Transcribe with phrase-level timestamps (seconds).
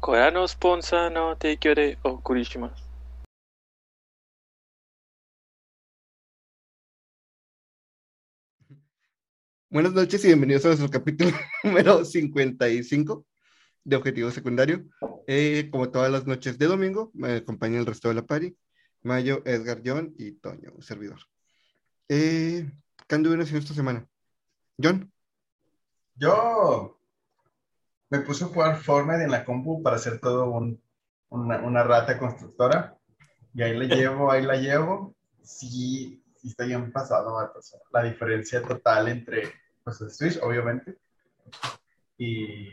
[0.00, 2.92] これのスポンサーの提供でお送りします。
[9.70, 11.30] Buenas noches y bienvenidos a nuestro capítulo
[11.64, 13.24] número 55
[13.84, 14.84] de Objetivo Secundario.
[15.26, 18.56] Eh, como todas las noches de domingo, me acompaña el resto de la pari,
[19.02, 21.20] Mayo, Edgar, John y Toño, un servidor.
[22.08, 22.70] Eh,
[23.08, 24.06] ¿Qué anduvieron haciendo esta semana?
[24.76, 25.10] John,
[26.16, 26.95] Yo
[28.09, 30.81] me puse a jugar Fortnite en la compu para hacer todo un-
[31.29, 32.97] una, una rata constructora.
[33.53, 35.15] Y ahí la llevo, ahí la llevo.
[35.41, 39.51] Sí, sí está bien pasado, o sea, La diferencia total entre
[39.83, 40.97] pues, el Switch, obviamente.
[42.17, 42.69] Y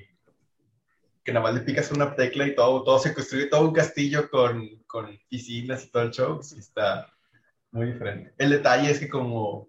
[1.24, 4.28] que nada más le picas una tecla y todo, todo se construye, todo un castillo
[4.30, 6.42] con, con piscinas y todo el show.
[6.42, 7.10] Sí está
[7.72, 8.34] muy diferente.
[8.38, 9.68] El detalle es que como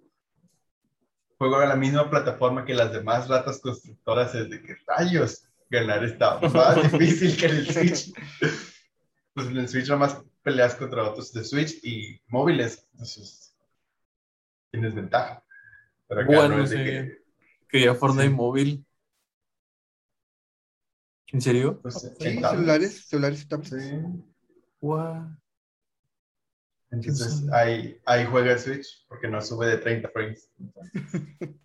[1.37, 6.03] juego a la misma plataforma que las demás ratas constructoras es de que rayos ganar
[6.03, 8.13] está más difícil que en el Switch.
[9.33, 13.57] Pues en el Switch nomás peleas contra otros de Switch y móviles, entonces
[14.71, 15.43] tienes ventaja.
[16.07, 16.83] Pero acá Bueno, no es de sí.
[16.83, 17.25] que,
[17.67, 18.33] Quería Fortnite Sí.
[18.33, 18.85] móvil.
[21.33, 21.81] ¿En serio?
[21.81, 23.83] pues, sí, celulares, celulares y tablets.
[23.83, 23.91] Sí.
[24.79, 25.25] What?
[26.91, 30.49] Entonces ahí, ahí juega el Switch porque no sube de 30 frames.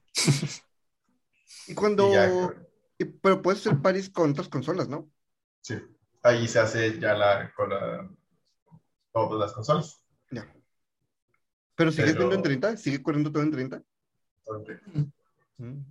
[1.68, 2.08] Y cuando...
[2.10, 2.30] Y ya,
[3.04, 5.10] pero puedes hacer paris con otras consolas, ¿no?
[5.62, 5.74] sí,
[6.22, 8.10] ahí se hace ya la, con la,
[9.12, 10.02] todas las consolas.
[10.30, 10.50] Ya.
[11.74, 13.82] Pero sigues Pero- viendo en 30, sigue corriendo todo en 30.
[14.46, 14.80] Entonces,
[15.58, 15.82] Mm.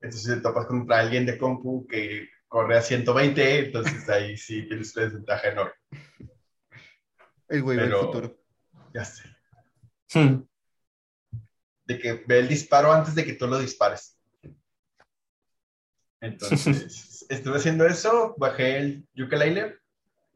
[0.00, 4.94] Entonces te topas contra alguien de compu que corre a 120, entonces ahí sí tienes
[4.94, 5.72] una desventaja enorme.
[7.48, 8.36] El güey del futuro.
[8.94, 9.24] Ya sé.
[10.14, 10.42] Hmm.
[11.84, 14.15] De que ve el disparo antes de que tú lo dispares.
[16.26, 19.76] Entonces, estuve haciendo eso, bajé el ukulele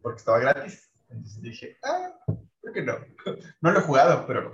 [0.02, 0.90] porque estaba gratis.
[1.08, 2.94] Entonces dije, ah, ¿por qué no?
[3.60, 4.52] No lo he jugado, pero lo.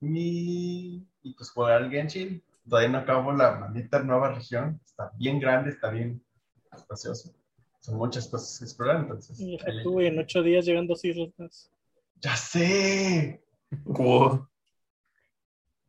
[0.00, 2.42] Y, y pues jugar al Genshin.
[2.68, 4.80] Todavía no acabo la maldita nueva región.
[4.84, 6.22] Está bien grande, está bien
[6.72, 7.32] espacioso.
[7.80, 9.38] Son muchas cosas que explorar, entonces.
[9.40, 11.70] Y ahí tú, en ocho días llegan dos islas más.
[12.20, 13.42] ¡Ya sé!
[13.84, 14.48] Wow.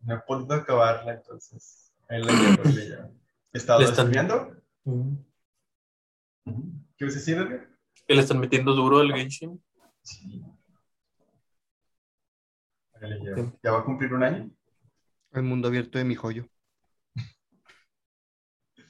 [0.02, 1.87] No he podido acabarla, entonces.
[2.10, 3.12] Ahí la llevo, ahí la llevo.
[3.54, 4.56] He estado Le están- estudiando.
[4.86, 5.16] Mm.
[6.98, 7.70] ¿Qué vas a decir, Edgar?
[8.08, 9.62] ¿Que le están metiendo duro al Genshin?
[10.02, 10.42] Sí.
[13.02, 13.20] Ahí.
[13.62, 14.50] ¿Ya va a cumplir un año?
[15.34, 16.48] El mundo abierto de mi joyo.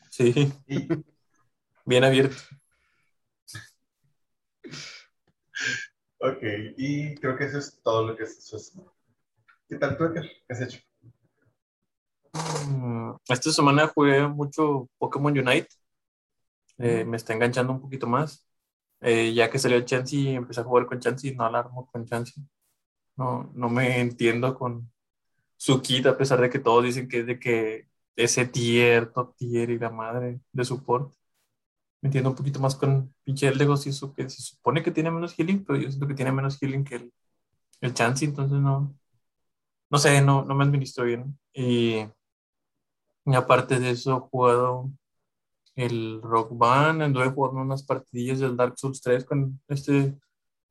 [0.10, 0.34] Sí,
[0.68, 0.88] Y
[1.86, 2.36] bien abierto.
[6.20, 6.42] Ok,
[6.78, 8.58] y creo que eso es todo lo que es eso.
[8.58, 8.74] es-
[9.70, 10.24] ¿Qué tal tú, Edgar?
[10.24, 10.80] ¿Qué has hecho?
[13.30, 15.68] Esta semana jugué mucho Pokémon Unite.
[16.78, 18.46] Eh, me está enganchando un poquito más.
[19.02, 22.44] Eh, ya que salió Chansey, empecé a jugar con Chansey, no alarmo con Chansey.
[23.18, 24.92] No, no me entiendo con
[25.58, 29.36] su kit, a pesar de que todos dicen que es de que ese tier, top
[29.38, 31.14] tier y la madre de support.
[32.02, 35.12] Me entiendo un poquito más con pinche Eldegos y eso que se supone que tiene
[35.12, 37.14] menos healing, pero yo siento que tiene menos healing que el,
[37.82, 38.96] el Chansey, entonces no,
[39.90, 41.40] no sé, no, no me administro bien.
[41.54, 42.06] Y,
[43.28, 44.90] y aparte de eso, he jugado
[45.76, 50.18] el Rock Band, anduve jugando unas partidillas del Dark Souls 3 con este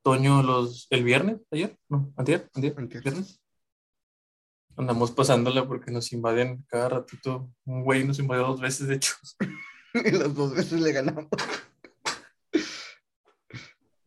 [0.03, 3.03] Toño los, el viernes, ayer, no, antier, antier, Antier.
[3.03, 3.41] viernes.
[4.77, 7.51] Andamos pasándola porque nos invaden cada ratito.
[7.65, 9.15] Un güey nos invadió dos veces, de hecho.
[10.05, 11.27] Y las dos veces le ganamos.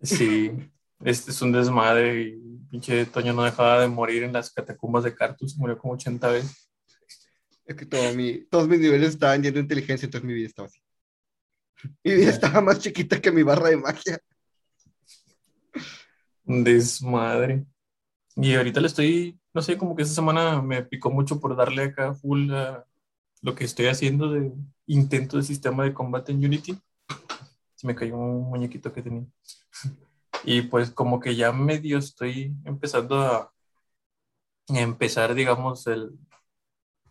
[0.02, 0.52] Sí,
[1.00, 5.16] este es un desmadre y pinche Toño no dejaba de morir en las catacumbas de
[5.16, 6.69] Cartus, murió como 80 veces.
[7.70, 10.80] Es que todo mi- todos mis niveles estaban de inteligencia, entonces mi vida estaba así.
[12.04, 14.20] Mi vida estaba más chiquita que mi barra de magia.
[16.44, 17.66] Desmadre.
[18.36, 21.84] Y ahorita le estoy, no sé, como que esta semana me picó mucho por darle
[21.84, 22.86] acá full a
[23.42, 24.52] lo que estoy haciendo de
[24.88, 26.80] intento de sistema de combate en Unity.
[27.76, 29.26] Se me cayó un muñequito que tenía.
[30.46, 33.52] Y pues como que ya medio estoy empezando a
[34.70, 36.12] empezar, digamos, el,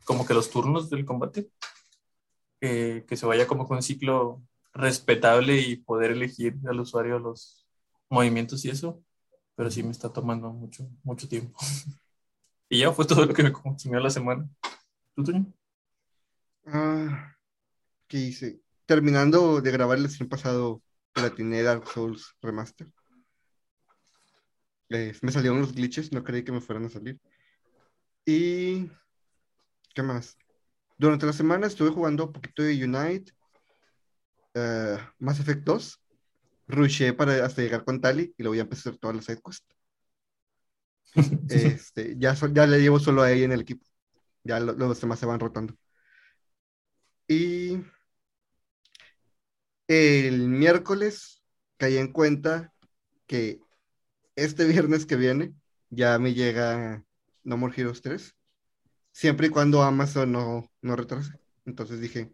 [0.09, 1.49] como que los turnos del combate.
[2.61, 4.43] Que, que se vaya como con un ciclo
[4.75, 7.65] respetable y poder elegir al usuario los
[8.11, 9.01] movimientos y eso
[9.59, 11.59] pero sí me está tomando mucho, mucho tiempo.
[12.69, 14.49] y ya fue todo lo que me consumió la semana.
[15.17, 15.53] ¿Tú, Toño?
[16.65, 17.35] Ah,
[18.07, 18.61] ¿qué hice?
[18.87, 20.81] Terminando de grabar el stream pasado,
[21.13, 22.87] platiné Dark Souls Remaster.
[24.91, 27.19] Eh, me salieron los glitches, no creí que me fueran a salir.
[28.25, 28.89] Y...
[29.99, 30.39] ¿Qué más?
[30.97, 33.33] Durante la semana estuve jugando un poquito de Unite.
[34.55, 36.01] eh, Mass Effect 2,
[36.69, 39.67] rushé para hasta llegar con Tali y ya empecé a hacer todas las side quests.
[41.51, 43.85] Este, ya, so- ya le llevo solo a ella en el equipo.
[44.45, 45.75] Ya lo- los demás se van rotando.
[47.27, 47.83] Y
[49.89, 51.43] el miércoles
[51.77, 52.73] caí en cuenta
[53.27, 53.59] que
[54.37, 55.55] este viernes que viene
[55.91, 57.05] ya me llega
[57.43, 58.38] No More Heroes 3,
[59.19, 61.33] siempre y cuando Amazon no, no retrase.
[61.67, 62.33] Entonces dije,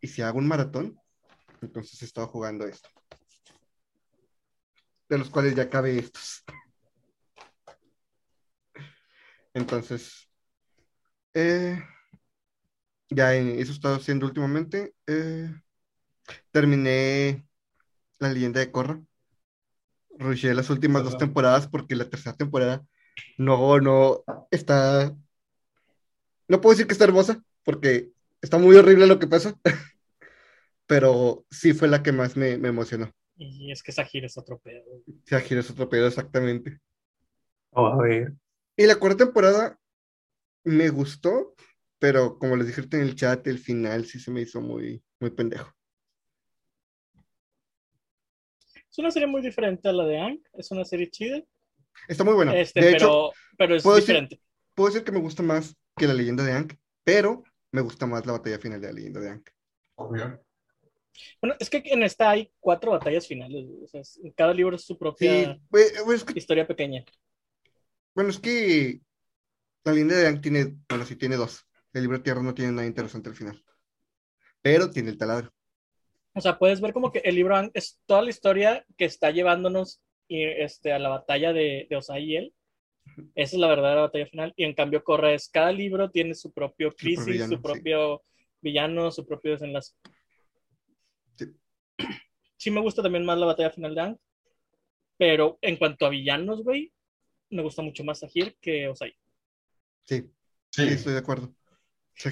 [0.00, 0.96] ¿y si hago un maratón?
[1.62, 2.88] Entonces he estado jugando esto.
[5.08, 6.44] De los cuales ya acabé estos.
[9.52, 10.30] Entonces,
[11.34, 11.82] eh,
[13.10, 14.94] ya eso he estado haciendo últimamente.
[15.08, 15.52] Eh,
[16.52, 17.44] terminé
[18.20, 19.02] La leyenda de Korra.
[20.20, 22.86] Rushé las últimas dos temporadas porque la tercera temporada
[23.38, 24.22] no, no
[24.52, 25.12] está.
[26.48, 28.10] No puedo decir que está hermosa porque
[28.42, 29.54] está muy horrible lo que pasa.
[30.86, 33.10] Pero sí fue la que más me, me emocionó.
[33.36, 34.84] Y es que Sahir es otro pedo.
[35.24, 36.78] Se gira es otro pedo, exactamente.
[37.70, 38.34] Oh, a ver.
[38.76, 39.78] Y la cuarta temporada
[40.62, 41.54] me gustó,
[41.98, 45.30] pero como les dije en el chat, el final sí se me hizo muy, muy
[45.30, 45.72] pendejo.
[48.90, 50.40] Es una serie muy diferente a la de Ang.
[50.52, 51.42] Es una serie chida.
[52.06, 52.56] Está muy buena.
[52.56, 54.40] Este, de pero, hecho, pero es puedo decir- diferente.
[54.74, 57.42] puedo decir que me gusta más que la leyenda de Aang, pero
[57.72, 59.42] me gusta más la batalla final de la leyenda de.
[59.96, 60.40] Obvio.
[61.40, 63.66] Bueno, es que en esta hay cuatro batallas finales.
[63.82, 64.02] O sea,
[64.34, 67.04] cada libro es su propia Sí, pues, pues, es que- historia pequeña.
[68.14, 69.00] bueno, es que
[69.84, 71.66] la leyenda de Aang tiene, bueno, sí tiene dos.
[71.92, 73.62] El libro de tierra no tiene nada interesante al final,
[74.62, 75.52] pero tiene el taladro.
[76.34, 79.30] O sea, puedes ver como que el libro Ang es toda la historia que está
[79.30, 82.54] llevándonos y, este, a la batalla de, de Osai y él.
[83.34, 84.52] Esa es la verdadera batalla final.
[84.56, 87.62] Y en cambio, Corra es cada libro tiene su propio crisis, villano, su sí.
[87.62, 88.22] propio
[88.60, 89.94] villano, su propio desenlace.
[91.36, 91.46] Sí.
[92.56, 94.16] Sí me gusta también más la batalla final de Ang.
[95.18, 96.90] Pero en cuanto a villanos, güey,
[97.50, 99.14] me gusta mucho más Sahir que Osai.
[100.04, 100.30] Sí,
[100.70, 100.88] Sí.
[100.88, 101.54] estoy de acuerdo.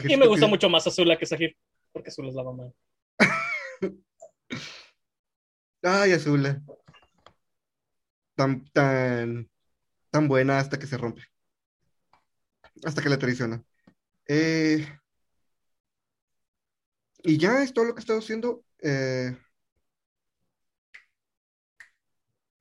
[0.08, 1.56] Y me gusta mucho más Azula que Sahir,
[1.92, 2.72] porque Azula es la mamá.
[5.82, 6.62] Ay, Azula.
[8.34, 9.50] Tan, tan,
[10.12, 11.22] tan buena hasta que se rompe.
[12.84, 13.64] Hasta que la traiciona.
[14.28, 14.86] Eh,
[17.24, 18.62] y ya es todo lo que he estado haciendo.
[18.80, 19.36] Eh,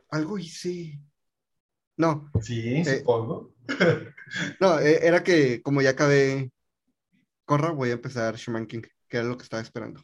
[0.09, 0.99] algo hice.
[1.97, 3.53] No, Sí, supongo.
[4.59, 6.51] no, eh, era que como ya acabé
[7.45, 10.01] Corra, voy a empezar Shaman King, que era lo que estaba esperando.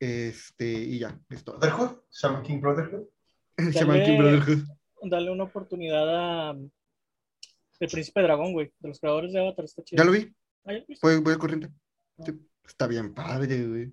[0.00, 1.58] Este, y ya, es todo.
[1.58, 3.06] Brotherhood, Shaman King Brotherhood.
[3.58, 4.81] Shaman King Brotherhood.
[5.02, 6.56] Dale una oportunidad a
[7.80, 10.02] El Príncipe Dragón, güey, de los creadores de Avatar, está chido.
[10.02, 10.32] Ya lo vi,
[10.64, 11.06] Ah, ¿ya lo viste?
[11.06, 11.68] voy, voy al corriente.
[12.24, 12.32] Sí,
[12.64, 13.92] está bien padre, güey.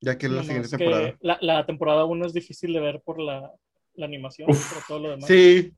[0.00, 1.16] Ya que la Nomás siguiente temporada.
[1.20, 3.50] La, la temporada 1 es difícil de ver por la,
[3.94, 4.68] la animación, Uf.
[4.72, 5.26] pero todo lo demás.
[5.26, 5.72] Sí,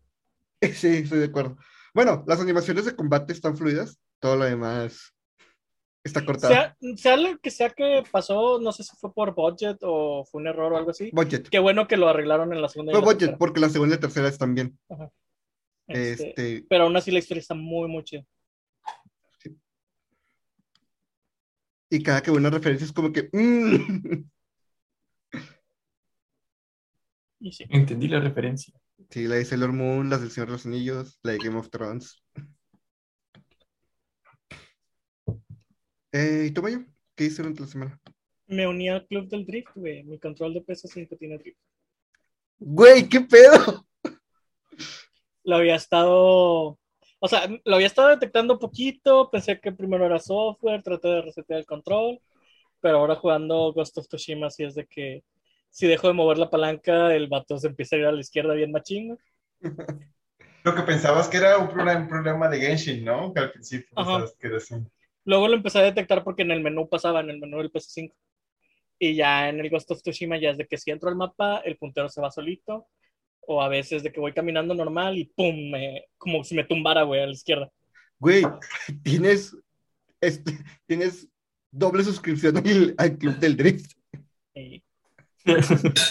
[0.74, 1.56] sí, estoy de acuerdo.
[1.92, 5.13] Bueno, las animaciones de combate están fluidas, todo lo demás
[6.04, 6.52] está cortado.
[6.52, 10.40] Sea, sea lo que sea que pasó, no sé si fue por budget o fue
[10.42, 11.10] un error o algo así.
[11.12, 11.48] Budget.
[11.48, 13.38] Qué bueno que lo arreglaron en la segunda y Fue la budget, tercera.
[13.38, 14.78] porque la segunda y la tercera están bien.
[15.86, 18.24] Este, Este, Pero aún así la historia está muy, muy chida.
[21.90, 23.28] y cada que una referencia es como que.
[23.32, 24.24] mm.
[27.40, 27.64] Y sí.
[27.68, 28.72] Entendí la referencia.
[29.10, 31.68] Sí, la de Sailor Moon, las del Señor de los Anillos, la de Game of
[31.68, 32.22] Thrones.
[36.16, 36.78] Eh, ¿y tú, Mayo?
[37.16, 38.00] ¿Qué hiciste durante la semana?
[38.46, 40.04] Me uní al club del drift, güey.
[40.04, 41.58] Mi control de PS5 tiene drift.
[42.60, 43.84] Güey, ¿qué pedo?
[45.42, 46.78] Lo había estado.
[47.18, 49.28] O sea, lo había estado detectando poquito.
[49.28, 52.20] Pensé que primero era software, traté de resetear el control.
[52.80, 55.24] Pero ahora jugando Ghost of Tsushima, sí es de que
[55.70, 58.54] si dejo de mover la palanca, el vato se empieza a ir a la izquierda
[58.54, 59.18] bien machín.
[60.62, 63.34] Lo que pensabas que era un problema, un problema de Genshin, ¿no?
[63.34, 64.12] Que al principio Ajá.
[64.12, 64.76] pensabas que era así.
[65.24, 68.12] Luego lo empecé a detectar porque en el menú pasaba, en el menú del PS5.
[68.98, 71.58] Y ya en el Ghost of Tsushima ya es de que si entro al mapa,
[71.64, 72.86] el puntero se va solito.
[73.46, 77.02] O a veces de que voy caminando normal y pum, me- como si me tumbara,
[77.02, 77.70] güey, a la izquierda.
[78.18, 78.42] Güey,
[79.02, 79.54] tienes,
[80.20, 80.52] este,
[80.86, 81.28] tienes
[81.70, 83.92] doble suscripción al, al Club del Drift.
[84.54, 84.82] Y,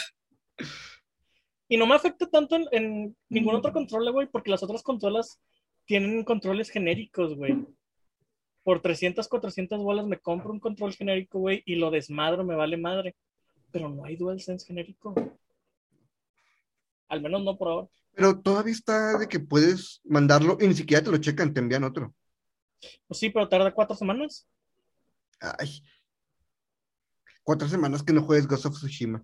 [1.70, 5.39] y no me afecta tanto en, en ningún otro control, güey, porque las otras consolas
[5.86, 7.55] tienen controles genéricos, güey.
[8.63, 12.77] Por 300, 400 bolas me compro un control genérico, güey, y lo desmadro, me vale
[12.77, 13.15] madre.
[13.72, 15.13] Pero no hay DualSense genérico.
[17.10, 17.88] Al menos no por ahora.
[18.15, 21.84] Pero todavía está de que puedes mandarlo y ni siquiera te lo checan, te envían
[21.84, 22.13] otro.
[23.08, 24.48] Pues sí, pero tarda cuatro semanas.
[25.39, 25.84] Ay,
[27.43, 29.24] cuatro semanas que no juegues Ghost of Tsushima.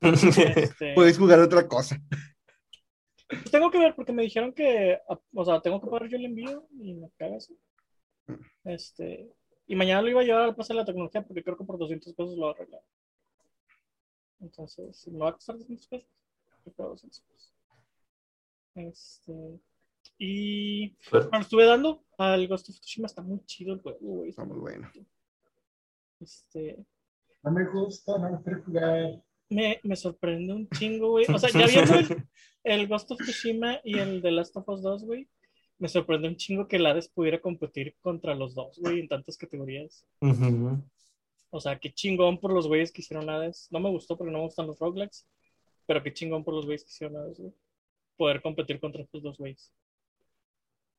[0.00, 2.00] Este, Puedes jugar otra cosa.
[3.28, 5.00] Pues tengo que ver porque me dijeron que,
[5.34, 7.54] o sea, tengo que pagar yo el envío y me caga eso.
[8.64, 9.32] Este,
[9.66, 11.78] y mañana lo iba a llevar al pase de la tecnología porque creo que por
[11.78, 12.82] 200 pesos lo va a arreglar.
[14.40, 16.08] Entonces, si me va a costar 200 pesos,
[16.64, 17.52] yo pago 200 pesos.
[18.74, 19.60] Este,
[20.18, 24.30] y bueno, estuve dando al Ghost of Tsushima, está muy chido el juego, güey.
[24.30, 24.90] Está muy bueno.
[26.20, 26.84] Este,
[27.42, 29.22] No me gusta, no me quiero jugar.
[29.48, 31.26] Me, me sorprende un chingo, güey.
[31.32, 32.26] O sea, ya viendo el,
[32.64, 35.28] el Ghost of Tsushima y el de Last of Us 2, güey,
[35.78, 39.36] me sorprende un chingo que el Hades pudiera competir contra los dos, güey, en tantas
[39.36, 40.06] categorías.
[41.50, 43.68] O sea, qué chingón por los güeyes que hicieron Hades.
[43.70, 45.24] No me gustó porque no me gustan los roguelikes,
[45.86, 47.52] pero qué chingón por los güeyes que hicieron Hades, güey.
[48.16, 49.72] Poder competir contra estos dos güeyes.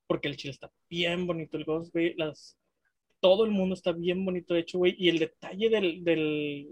[0.05, 2.13] Porque el chile está bien bonito, el Ghost, güey.
[2.15, 2.57] Las...
[3.19, 4.95] Todo el mundo está bien bonito de hecho, güey.
[4.97, 6.69] Y el detalle del, del,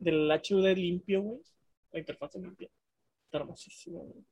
[0.00, 1.40] del HUD limpio, güey.
[1.92, 2.68] La interfaz limpia.
[3.26, 4.24] Está hermosísimo, güey.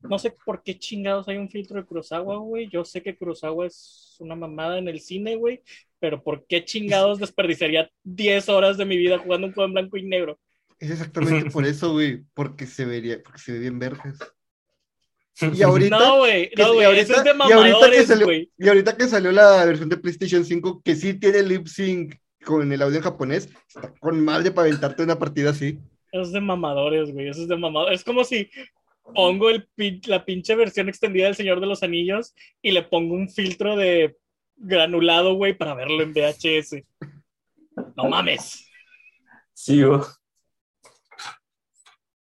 [0.00, 2.68] No sé por qué chingados hay un filtro de Kurosawa, güey.
[2.68, 5.62] Yo sé que Kurosawa es una mamada en el cine, güey.
[5.98, 9.96] Pero ¿por qué chingados desperdiciaría 10 horas de mi vida jugando un juego en blanco
[9.96, 10.38] y negro?
[10.78, 12.22] Es exactamente por eso, güey.
[12.34, 14.18] Porque se vería, porque se ve bien vergas.
[15.40, 16.50] Y ahorita, No, güey.
[16.56, 16.86] No, y güey.
[16.86, 19.88] ahorita- Eso es de y ahorita que mamadores, salió- y ahorita que salió la versión
[19.88, 22.14] de PlayStation 5, que sí tiene lip sync
[22.46, 25.78] con el audio en japonés, está con madre para aventarte una partida así.
[26.12, 27.28] Eso es de mamadores, güey.
[27.28, 27.98] Eso es de mamadores.
[28.00, 28.48] Es como si
[29.14, 33.14] pongo el pin- la pinche versión extendida del Señor de los Anillos y le pongo
[33.14, 34.16] un filtro de
[34.56, 36.82] granulado, güey, para verlo en VHS.
[37.96, 38.66] No mames.
[39.52, 39.82] Sí.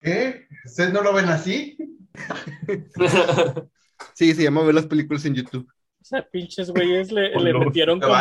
[0.01, 0.47] ¿Qué?
[0.65, 1.77] ¿Ustedes no lo ven así?
[4.15, 5.67] Sí, se llama ver las películas en YouTube.
[6.01, 7.61] O sea, pinches güeyes le, Oh, le no.
[7.61, 8.15] metieron como.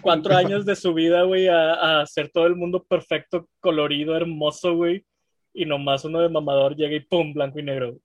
[0.00, 4.74] Cuatro años de su vida, güey, a, a hacer todo el mundo perfecto, colorido, hermoso,
[4.74, 5.04] güey.
[5.52, 7.98] Y nomás uno de mamador llega y pum, blanco y negro.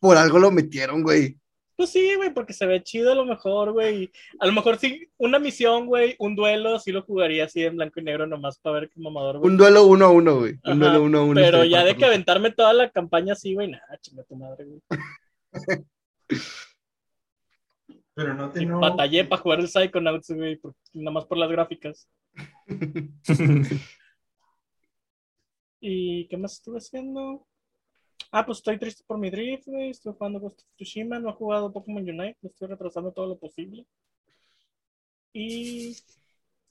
[0.00, 1.36] Por algo lo metieron, güey.
[1.76, 4.12] Pues sí, güey, porque se ve chido a lo mejor, güey.
[4.38, 7.98] A lo mejor sí, una misión, güey, un duelo, sí lo jugaría así en blanco
[7.98, 9.50] y negro nomás para ver qué mamador, güey.
[9.50, 10.54] Un duelo uno a uno, güey.
[10.64, 11.40] Un duelo uno a uno.
[11.40, 14.80] Pero ya de que aventarme toda la campaña así, güey, nada, chinga tu madre, güey.
[18.14, 18.80] Pero no te no.
[18.80, 22.08] batallé para jugar el Psychonauts, güey, por- nada más por las gráficas.
[25.80, 27.46] ¿Y qué más estuve haciendo?
[28.30, 29.90] Ah, pues estoy triste por mi drift, güey.
[29.90, 31.18] Estoy jugando Ghost of Tsushima.
[31.18, 32.38] No he jugado Pokémon Unite.
[32.40, 33.86] Lo estoy retrasando todo lo posible.
[35.32, 35.96] Y.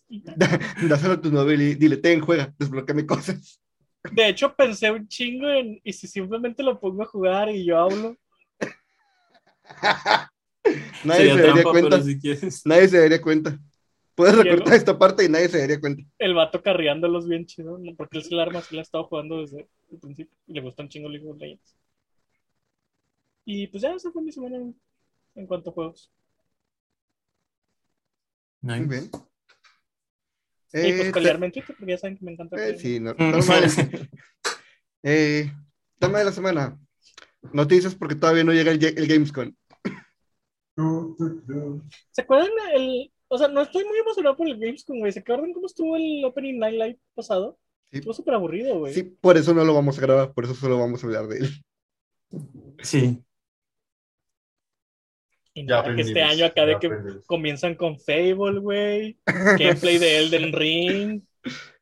[0.09, 0.23] y.
[0.89, 3.61] Dáselo a tu novia y dile, ten, juega, desbloqueame cosas.
[4.11, 5.79] De hecho, pensé un chingo en.
[5.83, 8.17] ¿Y si simplemente lo pongo a jugar y yo hablo?
[11.03, 11.89] Nadie Sería se daría trampa, cuenta.
[11.91, 12.65] pero si quieres.
[12.65, 13.59] Nadie se daría cuenta.
[14.15, 14.49] Puedes Diego.
[14.51, 16.03] recortar esta parte y nadie se daría cuenta.
[16.19, 17.77] El vato carreándolos bien chido.
[17.77, 17.95] ¿no?
[17.95, 20.35] Porque él se la arma, sí la ha estado jugando desde el principio.
[20.47, 21.75] Y le gusta un chingo League of Legends.
[23.45, 24.75] Y pues ya, esa fue mi semana en,
[25.35, 26.11] en cuanto a juegos.
[28.61, 28.79] Nice.
[28.79, 29.03] Muy bien.
[29.05, 32.55] y pues Eh, pelearme en Twitter, porque ya saben que me encanta.
[32.65, 33.63] eh, sí, no- normal.
[35.05, 35.51] Eh,
[35.99, 36.79] tema de la semana.
[37.51, 39.53] Noticias porque todavía no llega el, el Gamescom.
[42.11, 45.11] ¿Se acuerdan el, o sea, no estoy muy emocionado por el Gamescom, güey.
[45.11, 47.59] ¿Se acuerdan cómo estuvo el Opening Night Live pasado?
[47.91, 47.97] Sí.
[47.97, 48.93] Estuvo súper aburrido, güey.
[48.93, 51.37] Sí, por eso no lo vamos a grabar, por eso solo vamos a hablar de
[51.39, 51.63] él.
[52.81, 53.23] Sí.
[55.55, 57.25] Y Ya que este año acá de que aprendimos.
[57.27, 59.19] comienzan con Fable, güey.
[59.25, 61.21] Gameplay de Elden Ring.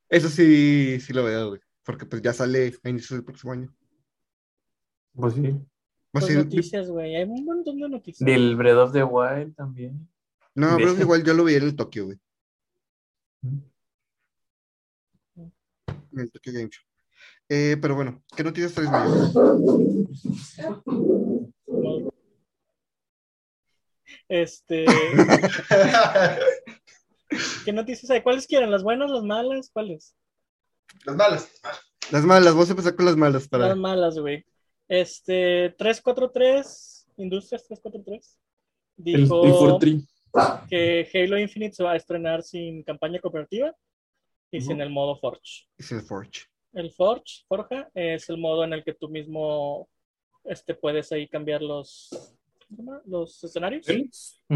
[0.10, 1.62] Eso sí, sí lo veo, güey.
[1.84, 3.74] Porque pues ya sale a inicios del próximo año.
[5.14, 5.54] Pues sí.
[6.12, 7.16] Pues ser- noticias, güey.
[7.16, 8.26] Hay un montón de noticias.
[8.26, 10.08] Del Breath of the Wild también.
[10.54, 12.20] No, pero de- igual yo lo vi en el Tokio, güey.
[15.38, 16.84] En el Tokyo Game Show.
[17.48, 19.12] Eh, pero bueno, ¿qué noticias traes, Mario?
[24.28, 24.86] Este,
[27.66, 28.22] ¿qué noticias hay?
[28.22, 28.72] ¿Cuáles quieren?
[28.72, 29.70] ¿Las buenas, las malas?
[29.74, 30.16] ¿Cuáles?
[31.06, 31.52] Las malas.
[32.12, 33.70] Las malas, vamos a empezar con las malas para.
[33.70, 34.46] Las malas, güey.
[34.92, 38.40] Este, 343, Industrias 343,
[38.98, 40.04] El, dijo el
[40.68, 43.74] que Halo Infinite se va a estrenar sin campaña cooperativa
[44.52, 45.70] y sin el modo Forge.
[45.78, 46.42] Es el Forge.
[46.74, 49.88] El Forge, Forja, es el modo en el que tú mismo
[50.44, 52.10] este, puedes ahí cambiar los,
[53.06, 53.88] los escenarios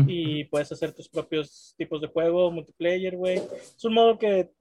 [0.05, 3.37] y puedes hacer tus propios tipos de juego, multiplayer, güey.
[3.37, 4.51] Es un modo que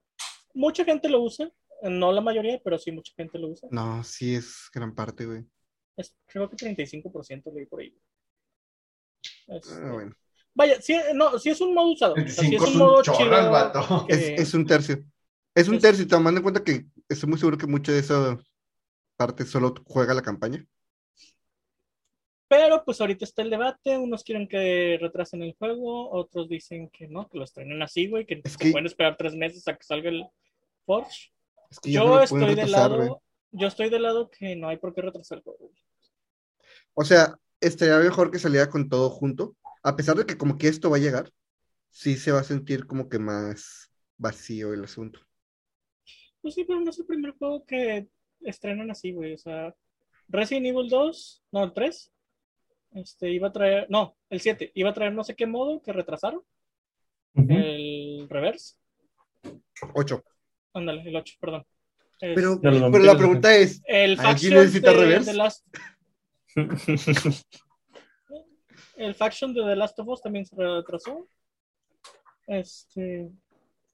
[0.54, 1.50] mucha gente lo usa,
[1.82, 3.68] no la mayoría, pero sí mucha gente lo usa.
[3.72, 5.44] No, sí es gran parte, güey.
[5.96, 7.96] Es, creo que 35% leí por ahí.
[9.48, 10.14] Este, Ah, bueno.
[10.56, 12.14] Vaya, sí, no, sí es un modo usado.
[12.14, 13.38] O sea, sí 25 es es un modo chido.
[13.38, 14.06] el vato.
[14.06, 15.04] que- Es, es un tercio.
[15.54, 18.38] Es un Es- tercio, tomando en cuenta que estoy muy seguro que mucho de esa
[19.16, 20.64] parte solo juega la campaña.
[22.48, 27.08] Pero pues ahorita está el debate, unos quieren que retrasen el juego, otros dicen que
[27.08, 29.82] no, que lo estrenen así, güey, que Es se pueden esperar tres meses a que
[29.82, 30.24] salga el
[30.84, 31.32] Forge.
[31.70, 34.76] Es que Yo no estoy del retrasar, lado, yo estoy del lado que no hay
[34.76, 35.58] por qué retrasar el juego.
[35.68, 35.83] güey.
[36.94, 39.56] O sea, estaría mejor que saliera con todo junto.
[39.82, 41.30] A pesar de que como que esto va a llegar,
[41.90, 45.20] sí se va a sentir como que más vacío el asunto.
[46.40, 48.08] Pues sí, pero no es el primer juego que
[48.40, 49.34] estrenan así, güey.
[49.34, 49.74] O sea,
[50.28, 52.12] Resident Evil 2, no, el 3,
[52.94, 55.92] este, iba a traer, no, el 7, iba a traer no sé qué modo que
[55.92, 56.42] retrasaron,
[57.36, 58.76] el reverse,
[59.94, 60.22] Ocho.
[60.72, 61.66] ándale, el 8, perdón.
[62.20, 65.34] Es- Pero, lo pero la pregunta es, el ¿alguien necesita de, reverse?
[65.34, 65.66] Last,
[68.96, 71.26] el faction de The Last of Us también se retrasó.
[72.46, 73.30] Este,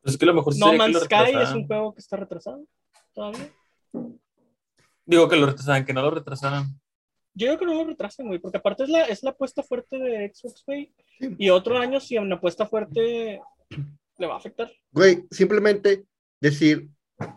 [0.02, 2.64] Pues es que lo mejor No Man's lo Sky es un juego que está retrasado
[3.14, 3.50] todavía.
[5.04, 6.80] Digo que lo retrasaran, que no lo retrasaran.
[7.34, 9.98] Yo creo que no lo retrasen, güey, porque aparte es la, es la apuesta fuerte
[9.98, 10.92] de Xbox, güey.
[11.20, 13.40] Y otro año, si una apuesta fuerte
[14.18, 14.70] le va a afectar.
[14.90, 16.04] güey, simplemente
[16.40, 16.90] decir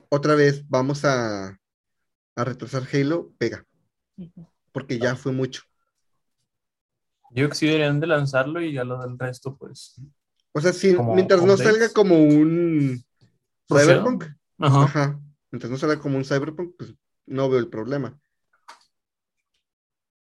[0.10, 1.58] otra vez, vamos a,
[2.36, 3.66] a retrasar Halo, pega.
[4.74, 5.64] Porque ya fue mucho.
[7.30, 10.02] Yo creo que sí deberían de lanzarlo y a lo del resto, pues.
[10.52, 13.04] O sea, si, Como mientras no salga como un.
[13.68, 14.26] Cyberpunk,
[14.60, 14.84] Ajá.
[14.84, 16.94] ajá, mientras no salga como un Cyberpunk, pues
[17.26, 18.20] no veo el problema.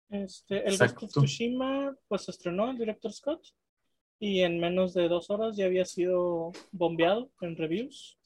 [0.10, 1.10] Este, el Ghost of.
[1.10, 3.42] Tsushima, pues se estrenó el Director Scott.
[4.20, 8.20] Y en menos de dos horas ya había sido bombeado en reviews.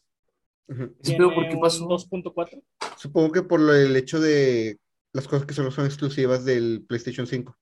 [0.67, 1.87] Sí, pero ¿por qué pasó?
[1.87, 2.61] 2.4.
[2.97, 4.79] Supongo que por el hecho de
[5.15, 7.55] las cosas que solo son exclusivas del PlayStation 5.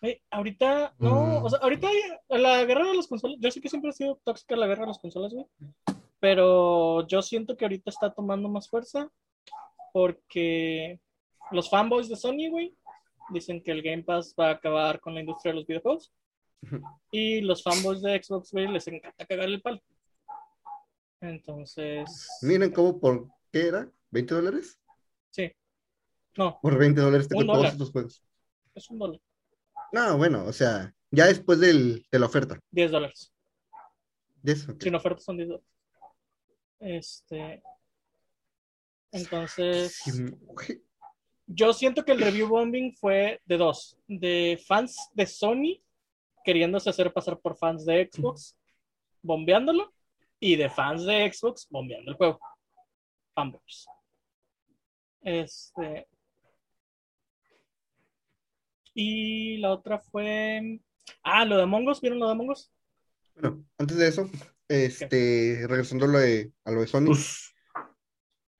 [0.00, 1.44] Güey, ahorita, no, Mm.
[1.44, 1.88] o sea, ahorita
[2.28, 4.86] la guerra de las consolas, yo sé que siempre ha sido tóxica la guerra de
[4.88, 5.46] las consolas, güey,
[6.20, 9.10] pero yo siento que ahorita está tomando más fuerza
[9.92, 11.00] porque
[11.50, 12.74] los fanboys de Sony, güey,
[13.30, 16.12] dicen que el Game Pass va a acabar con la industria de los videojuegos
[17.10, 19.80] y los fanboys de Xbox, güey, les encanta cagar el palo.
[21.20, 24.78] Entonces, Miren cómo por qué era, ¿20 dólares?
[25.30, 25.50] sí,
[26.36, 28.24] no, Por 20 dólares tengo Un todos estos juegos.
[28.74, 29.20] es un dólar,
[29.92, 32.58] No, bueno, o sea, ya después del, de la oferta.
[32.70, 33.32] 10 dólares.
[34.42, 34.82] Yes, ok.
[34.82, 35.68] Sin ofertas son 10 dólares.
[36.78, 37.62] Este.
[39.12, 40.12] Entonces, Sí,
[41.46, 45.82] yo siento que el review bombing fue de dos: de fans de Sony
[46.44, 48.56] queriéndose hacer pasar por fans de Xbox,
[49.20, 49.92] bombeándolo,
[50.38, 52.40] y de fans de Xbox bombeando el juego.
[53.34, 53.86] Fanboys.
[55.22, 56.08] Este.
[58.94, 60.80] Y la otra fue.
[61.22, 62.70] Ah, lo de Among Us, ¿vieron lo de Among Us?
[63.34, 64.28] Bueno, antes de eso,
[64.68, 67.12] este, regresando a lo de, a lo de Sony,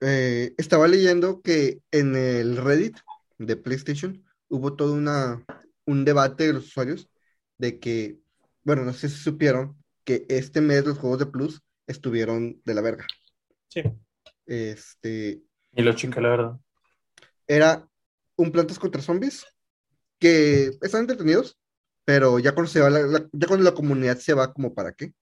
[0.01, 2.97] eh, estaba leyendo que en el Reddit
[3.38, 5.45] de PlayStation hubo todo una,
[5.85, 7.09] un debate de los usuarios
[7.59, 8.19] de que,
[8.62, 12.81] bueno, no sé si supieron que este mes los juegos de Plus estuvieron de la
[12.81, 13.07] verga.
[13.69, 13.83] Sí.
[14.47, 16.61] Este, y lo chingue, la verdad.
[17.47, 17.88] era
[18.37, 19.47] un Plantas contra Zombies
[20.21, 21.59] que están entretenidos,
[22.05, 24.93] pero ya cuando se va la, la- ya cuando la comunidad se va como para
[24.93, 25.13] qué.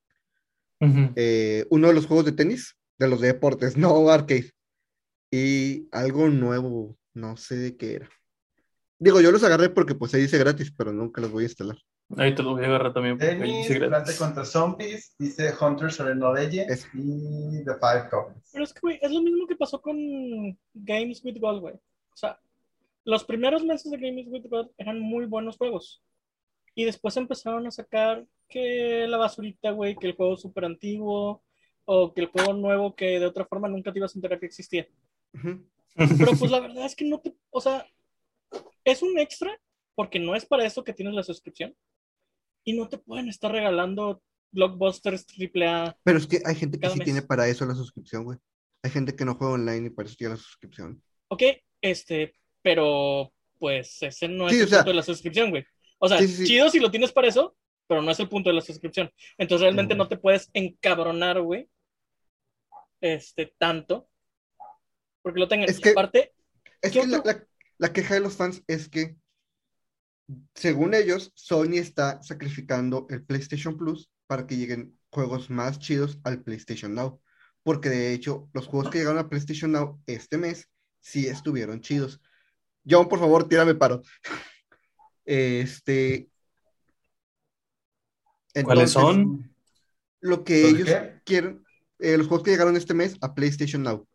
[0.81, 1.13] Ujú.
[1.17, 4.51] Eh, uno de los juegos de tenis, de los de deportes, no arcade.
[5.31, 8.09] Y algo nuevo, no sé de qué era.
[8.99, 11.77] Digo, yo los agarré porque pues ahí dice gratis, pero nunca los voy a instalar.
[12.17, 13.17] Ahí te lo voy a agarrar también.
[13.19, 13.89] porque ahí Tenis, dice gratis.
[14.17, 16.89] Planta contra Zombies, dice Hunters Arena Legends Eso.
[16.95, 18.49] y The Five Copies.
[18.51, 19.97] Pero es que, güey, es lo mismo que pasó con
[20.75, 21.75] Games with Gold, güey.
[21.75, 22.41] O sea,
[23.09, 26.03] los primeros meses de Games with Gold eran muy buenos juegos.
[26.75, 31.43] Y después empezaron a sacar que la basurita, güey, que el juego súper antiguo,
[31.87, 34.45] o que el juego nuevo que de otra forma nunca te ibas a enterar que
[34.45, 34.87] existía.
[35.33, 37.87] Pero pues la verdad es que no te, o sea,
[38.85, 39.59] es un extra
[39.95, 41.75] porque no es para eso que tienes la suscripción.
[42.63, 45.97] Y no te pueden estar regalando blockbusters AAA.
[46.05, 47.07] Pero es que hay gente que sí mes.
[47.07, 48.39] tiene para eso la suscripción, güey.
[48.83, 51.03] Hay gente que no juega online y para eso tiene la suscripción.
[51.29, 51.43] Ok,
[51.81, 55.65] este, pero pues ese no es Sí, el o sea- punto de la suscripción, güey.
[55.99, 57.57] O sea, Sí, chido si lo tienes para eso,
[57.89, 59.11] pero no es el punto de la suscripción.
[59.37, 61.69] Entonces realmente no te puedes encabronar, güey.
[63.01, 64.09] Este, tanto.
[65.23, 65.69] Porque lo tengan.
[65.69, 66.33] Es que- aparte,
[66.81, 67.45] Es ¿Qué que la, la-
[67.79, 69.17] la queja de los fans es que,
[70.55, 76.43] según ellos, Sony está sacrificando el PlayStation Plus para que lleguen juegos más chidos al
[76.45, 77.21] PlayStation Now.
[77.65, 80.69] Porque de hecho, los juegos que llegaron a PlayStation Now este mes
[81.01, 82.21] sí estuvieron chidos.
[82.89, 84.03] John, por favor, tírame paro.
[85.25, 86.29] Este.
[88.65, 89.55] ¿Cuáles son?
[90.21, 91.21] Lo que ¿Los ellos qué?
[91.25, 91.65] quieren,
[91.99, 94.07] eh, los juegos que llegaron este mes a PlayStation Now.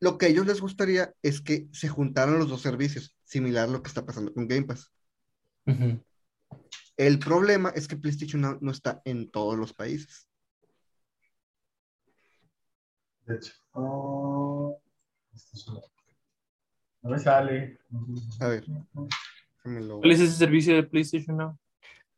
[0.00, 3.72] Lo que a ellos les gustaría es que se juntaran los dos servicios, similar a
[3.72, 4.90] lo que está pasando con Game Pass.
[6.96, 10.28] El problema es que PlayStation Now no está en todos los países.
[13.26, 13.52] De hecho.
[13.72, 14.80] Oh,
[15.32, 15.66] es
[17.04, 17.78] No me sale.
[18.40, 18.64] A ver,
[19.64, 21.58] lo- ¿Cuál es ese servicio de PlayStation Now?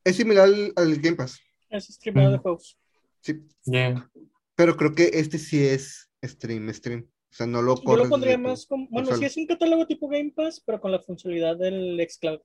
[0.04, 2.42] Es similar al, al Game Pass, Es streamado de Mm.
[2.42, 2.78] juegos.
[3.20, 4.08] sí, Yeah.
[4.54, 7.02] pero creo que este sí es stream, stream.
[7.30, 9.86] O sea, no lo Yo lo pondría tu más como, bueno, sí es un catálogo
[9.88, 12.40] tipo Game Pass, pero con la funcionalidad del xCloud.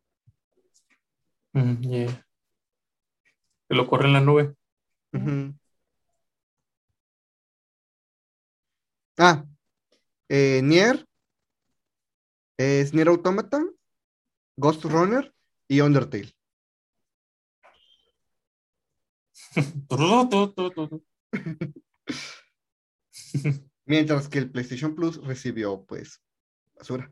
[1.53, 2.25] Yeah.
[3.69, 4.55] Que lo corre en la nube.
[9.17, 9.45] Ah,
[10.29, 11.05] eh, Nier,
[12.57, 13.63] es Nier Automata,
[14.57, 15.33] Ghost Runner
[15.67, 16.31] y Undertale.
[23.85, 26.21] Mientras que el PlayStation Plus recibió, pues,
[26.75, 27.11] basura.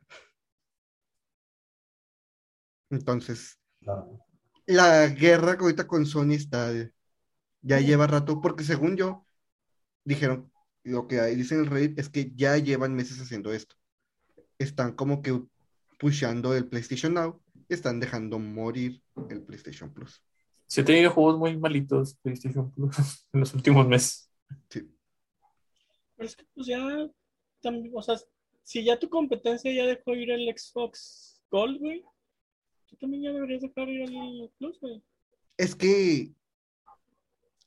[2.90, 3.60] Entonces,
[4.66, 6.72] la guerra que ahorita con Sony está,
[7.62, 9.26] ya lleva rato, porque según yo,
[10.04, 10.52] dijeron,
[10.84, 13.76] lo que ahí dicen en el Reddit es que ya llevan meses haciendo esto.
[14.60, 15.42] Están como que
[15.98, 20.24] pushando el PlayStation Now, y están dejando morir el PlayStation Plus.
[20.68, 24.32] Sí, ha tenido juegos muy malitos PlayStation Plus en los últimos meses.
[24.70, 24.88] Sí.
[26.16, 27.10] Pero es que pues ya,
[27.62, 28.18] también, o sea,
[28.64, 32.04] si ya tu competencia ya dejó ir el Xbox Gold, güey,
[32.88, 35.04] tú también ya deberías dejar ir el Plus, güey.
[35.58, 36.32] Es que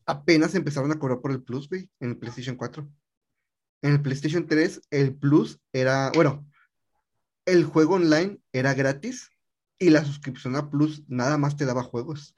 [0.07, 2.89] apenas empezaron a cobrar por el Plus, güey, en el PlayStation 4.
[3.83, 6.47] En el PlayStation 3, el Plus era, bueno,
[7.47, 9.31] el juego online era gratis
[9.79, 12.37] y la suscripción a Plus nada más te daba juegos.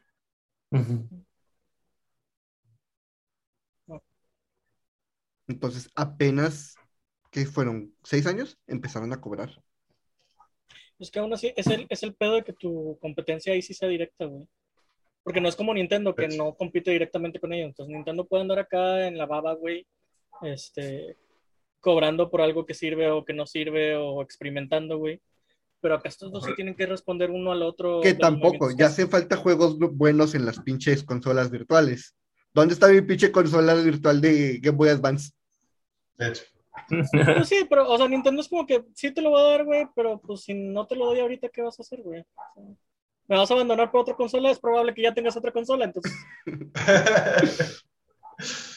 [5.47, 6.75] Entonces, apenas,
[7.31, 7.95] que fueron?
[8.03, 8.59] ¿Seis años?
[8.67, 9.62] Empezaron a cobrar.
[10.99, 13.75] Es que aún así, es el, es el pedo de que tu competencia ahí sí
[13.75, 14.49] sea directa, güey.
[15.23, 17.69] Porque no es como Nintendo, que Pues- no compite directamente con ellos.
[17.69, 19.87] Entonces, Nintendo puede andar acá en la baba, güey,
[20.43, 21.17] este,
[21.85, 25.20] cobrando por algo que sirve o que no sirve o experimentando, güey.
[25.81, 28.01] Pero acá estos dos sí tienen que responder uno al otro.
[28.01, 32.16] Que tampoco, ya hacen falta juegos bu- buenos en las pinches consolas virtuales.
[32.55, 35.33] ¿Dónde está mi pinche consola virtual de Game Boy Advance?
[36.16, 36.44] De hecho.
[36.88, 39.64] Pues sí, pero, o sea, Nintendo es como que sí te lo va a dar,
[39.64, 42.20] güey, pero pues si no te lo doy ahorita, ¿qué vas a hacer, güey?
[42.20, 42.64] O sea,
[43.29, 46.12] me vas a abandonar por otra consola, es probable que ya tengas otra consola, entonces,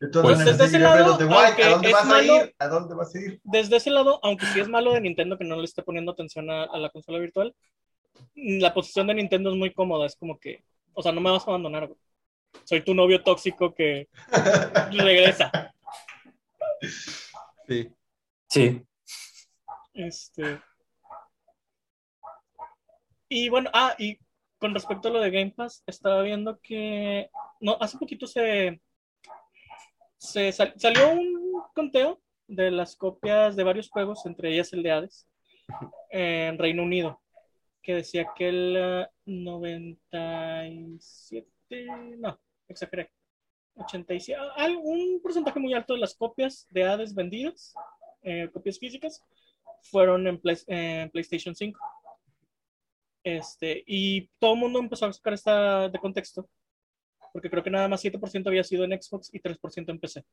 [0.00, 2.54] Entonces, Pues desde ese lado, the Wild, ¿a aunque dónde es vas a malo- ir?
[2.58, 3.40] ¿A dónde vas a ir?
[3.44, 6.50] desde ese lado, aunque sí es malo de Nintendo que no le esté poniendo atención
[6.50, 7.54] a, a la consola virtual,
[8.34, 11.46] la posición de Nintendo es muy cómoda, es como que, o sea, no me vas
[11.46, 11.98] a abandonar, güey.
[12.64, 14.08] Soy tu novio tóxico que
[14.92, 15.74] regresa.
[17.66, 17.90] Sí.
[18.48, 18.82] Sí.
[19.94, 20.60] Este.
[23.28, 24.18] Y bueno, ah, y
[24.58, 27.30] con respecto a lo de Game Pass, estaba viendo que
[27.60, 28.80] no, hace poquito se,
[30.24, 34.90] se sal- salió un conteo de las copias de varios juegos, entre ellas el de
[34.90, 35.28] Hades,
[36.10, 37.20] en Reino Unido,
[37.82, 41.46] que decía que el eh, 97,
[42.18, 43.10] no, exageré,
[43.76, 47.74] 87, al- un porcentaje muy alto de las copias de Hades vendidas,
[48.22, 49.22] eh, copias físicas,
[49.82, 50.40] fueron en
[51.10, 51.78] PlayStation 5.
[53.22, 56.48] Este, y todo el mundo empezó a sacar esta de contexto,
[57.34, 60.24] porque creo que nada más 7% había sido en Xbox y 3% en PC.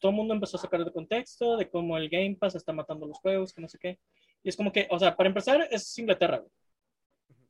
[0.00, 3.06] Todo el mundo empezó a sacar de contexto de cómo el Game Pass está matando
[3.06, 3.98] los juegos, que no sé qué.
[4.42, 6.38] Y es como que, o sea, para empezar, es Inglaterra.
[6.38, 6.50] güey.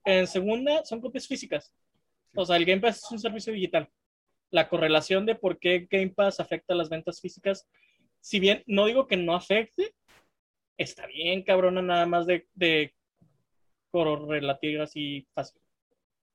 [0.05, 1.73] En segunda, son copias físicas.
[2.35, 3.89] O sea, el Game Pass es un servicio digital.
[4.51, 7.69] La correlación de por qué Game Pass afecta a las ventas físicas,
[8.21, 9.95] si bien no digo que no afecte,
[10.77, 12.93] está bien cabrona nada más de, de
[13.93, 15.61] correlativa así fácil.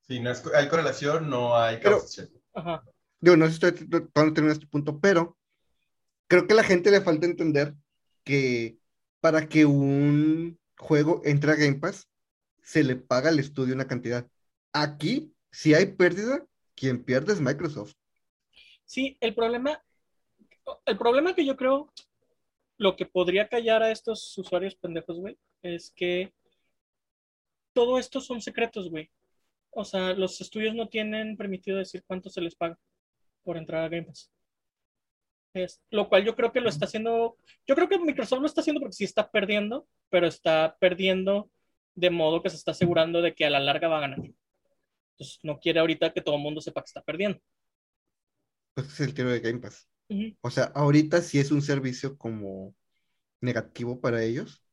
[0.07, 2.29] Si no es- hay correlación, no hay Pero- causación.
[2.55, 2.83] Ajá.
[3.19, 5.37] Digo, no sé si estoy no termino este punto, pero
[6.27, 7.75] creo que a la gente le falta entender
[8.23, 8.77] que
[9.19, 12.07] para que un juego entre a Game Pass,
[12.61, 14.27] se le paga al estudio una cantidad.
[14.73, 17.93] Aquí, si hay pérdida, quien pierde es Microsoft.
[18.85, 19.83] Sí, el problema,
[20.85, 21.91] el problema que yo creo,
[22.77, 26.33] lo que podría callar a estos usuarios pendejos, güey, es que
[27.73, 29.09] todo esto son secretos, güey.
[29.77, 32.79] O sea, los estudios no tienen permitido decir cuánto se les paga
[33.43, 34.31] por entrar a Game Pass.
[35.53, 38.61] Es, lo cual yo creo que lo está haciendo, yo creo que Microsoft lo está
[38.61, 41.51] haciendo porque sí está perdiendo, pero está perdiendo
[41.93, 44.19] de modo que se está asegurando de que a la larga va a ganar.
[44.19, 47.39] Entonces no quiere ahorita que todo el mundo sepa que está perdiendo.
[48.73, 49.89] Pues es el tiro de Game Pass.
[50.41, 52.73] O sea, ahorita sí es un servicio como
[53.41, 54.63] negativo para ellos,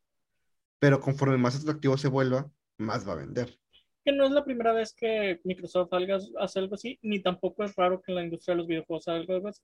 [0.79, 3.59] pero conforme más atractivo se vuelva, más va a vender.
[4.05, 7.75] Que no es la primera vez que Microsoft haga, hace algo así, ni tampoco es
[7.75, 9.61] raro que en la industria de los videojuegos haga algo así.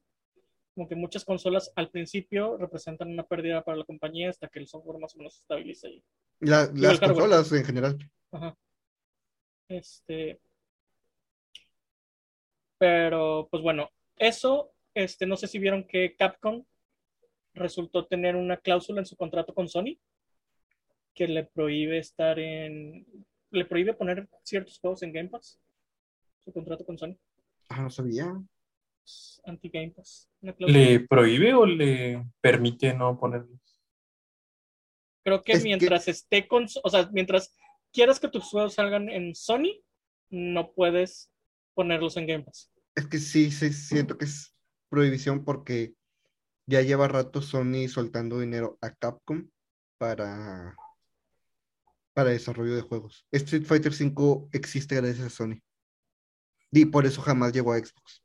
[0.75, 4.67] Como que muchas consolas al principio representan una pérdida para la compañía hasta que el
[4.67, 5.89] software más o menos se estabiliza.
[5.89, 6.02] Y,
[6.39, 7.97] La- las consolas en general.
[8.32, 8.56] ajá.
[9.67, 10.39] Este.
[12.78, 16.63] Pero, pues bueno, eso, este, no sé si vieron que Capcom
[17.54, 19.99] resultó tener una cláusula en su contrato con Sony
[21.13, 23.06] que le prohíbe estar en.
[23.51, 25.59] Le prohíbe poner ciertos juegos en Game Pass.
[26.45, 27.15] Su contrato con Sony.
[27.69, 28.33] Ah, no sabía.
[29.45, 30.29] Anti-Game Pass.
[30.41, 33.59] ¿Le prohíbe o le permite no ponerlos?
[35.23, 36.67] Creo que Es que- mientras esté con.
[36.83, 37.53] O sea, mientras
[37.91, 39.81] quieras que tus juegos salgan en Sony,
[40.29, 41.31] no puedes
[41.73, 42.71] ponerlos en Game Pass.
[42.95, 44.53] Es que sí, sí, siento que es
[44.89, 45.93] prohibición porque
[46.67, 49.49] ya lleva rato Sony soltando dinero a Capcom
[49.97, 50.75] para,
[52.13, 53.26] para desarrollo de juegos.
[53.32, 55.62] Street Fighter V existe gracias a Sony.
[56.72, 58.22] Y por eso jamás llegó a Xbox.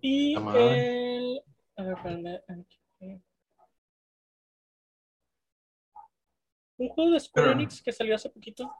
[0.00, 1.40] Y el.
[1.76, 2.80] A ver, espérame, aquí.
[6.76, 8.70] Un juego de Square Enix que salió hace poquito.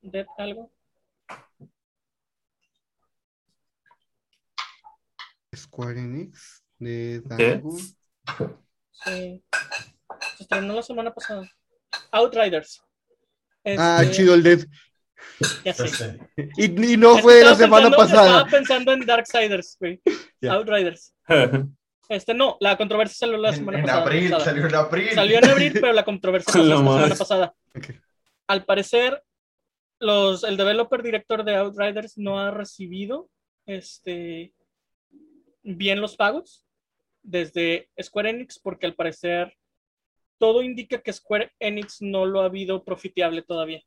[0.00, 0.72] Dead algo.
[5.54, 7.20] Square Enix de.
[7.20, 7.76] Dango.
[8.90, 9.44] Sí.
[10.36, 11.48] Se estrenó la semana pasada.
[12.10, 12.82] Outriders.
[13.78, 14.60] Ah, Este, chido el Dead.
[15.64, 15.84] Ya sé.
[15.84, 16.18] Este,
[16.56, 18.26] Y, y no fue la semana pensando- pasada.
[18.38, 20.00] Estaba pensando en Darksiders, güey.
[20.48, 21.14] Outriders.
[22.08, 24.02] Este no, la controversia salió la en, semana en pasada.
[24.02, 24.44] abril, pasada.
[24.44, 25.08] salió en abril.
[25.14, 27.54] Salió en abril, pero la controversia pasó La semana pasada.
[28.48, 29.22] Al parecer,
[29.98, 33.30] los, el developer director de Outriders no ha recibido
[33.64, 34.52] este,
[35.62, 36.66] bien los pagos
[37.22, 39.56] desde Square Enix, porque al parecer
[40.42, 43.80] todo indica que Square Enix no lo ha habido profiteable todavía.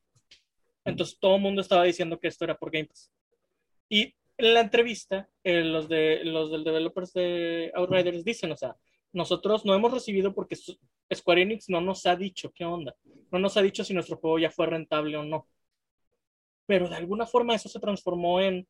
[0.86, 3.12] Entonces todo el mundo estaba diciendo que esto era por Game Pass.
[3.89, 8.74] Y en la entrevista, eh, los, de, los del developers de Outriders dicen, o sea,
[9.12, 10.56] nosotros no hemos recibido porque
[11.13, 12.96] Square Enix no nos ha dicho qué onda.
[13.34, 15.50] No nos ha dicho si nuestro juego ya fue rentable o no.
[16.65, 18.65] Pero de alguna forma eso se transformó en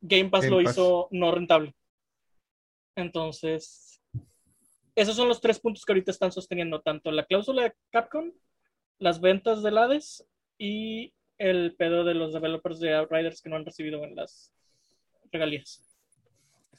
[0.00, 0.74] Game Pass Game lo Pass.
[0.74, 1.74] hizo no rentable.
[2.94, 4.00] Entonces,
[4.96, 8.32] esos son los tres puntos que ahorita están sosteniendo tanto la cláusula de Capcom,
[8.98, 10.26] las ventas del Hades
[10.58, 14.52] y el pedo de los developers de Outriders que no han recibido en las
[15.30, 15.82] regalías.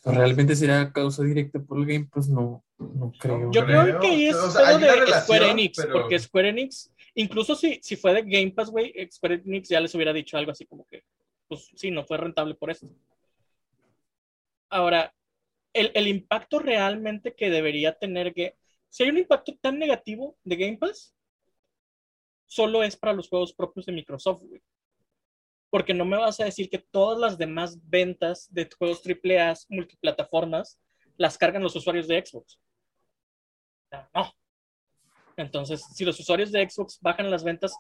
[0.03, 2.07] ¿Realmente será causa directa por el game?
[2.11, 3.51] Pues no, no creo.
[3.51, 3.83] Yo creo.
[3.83, 7.55] creo que es O sea, pedo de relación, Square Enix, pero- porque Square Enix, incluso
[7.55, 10.65] si, si fue de Game Pass, güey, Square Enix ya les hubiera dicho algo así
[10.65, 11.03] como que,
[11.47, 12.87] pues sí, no fue rentable por esto.
[14.69, 15.13] Ahora,
[15.77, 18.57] el, impacto realmente que debería tener que,
[18.89, 21.15] si hay un impacto tan negativo de Game Pass,
[22.45, 24.43] solo es para los juegos propios de Microsoft.
[25.69, 30.79] Porque no me vas a decir que todas las demás ventas de juegos AAA multiplataformas
[31.17, 32.59] las cargan los usuarios de Xbox.
[34.13, 34.33] No.
[35.35, 37.77] Entonces, si los usuarios de Xbox bajan las ventas,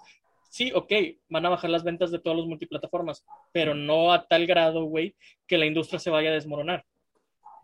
[0.49, 0.91] sí, ok,
[1.29, 5.15] van a bajar las ventas de todas las multiplataformas, pero no a tal grado, güey,
[5.47, 6.85] que la industria se vaya a desmoronar.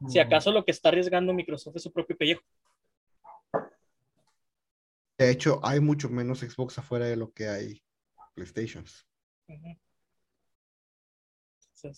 [0.07, 2.41] Si acaso lo que está arriesgando Microsoft es su propio pellejo.
[5.17, 7.81] De hecho, hay mucho menos Xbox afuera de lo que hay
[8.33, 9.07] PlayStations.
[9.47, 9.77] Entonces,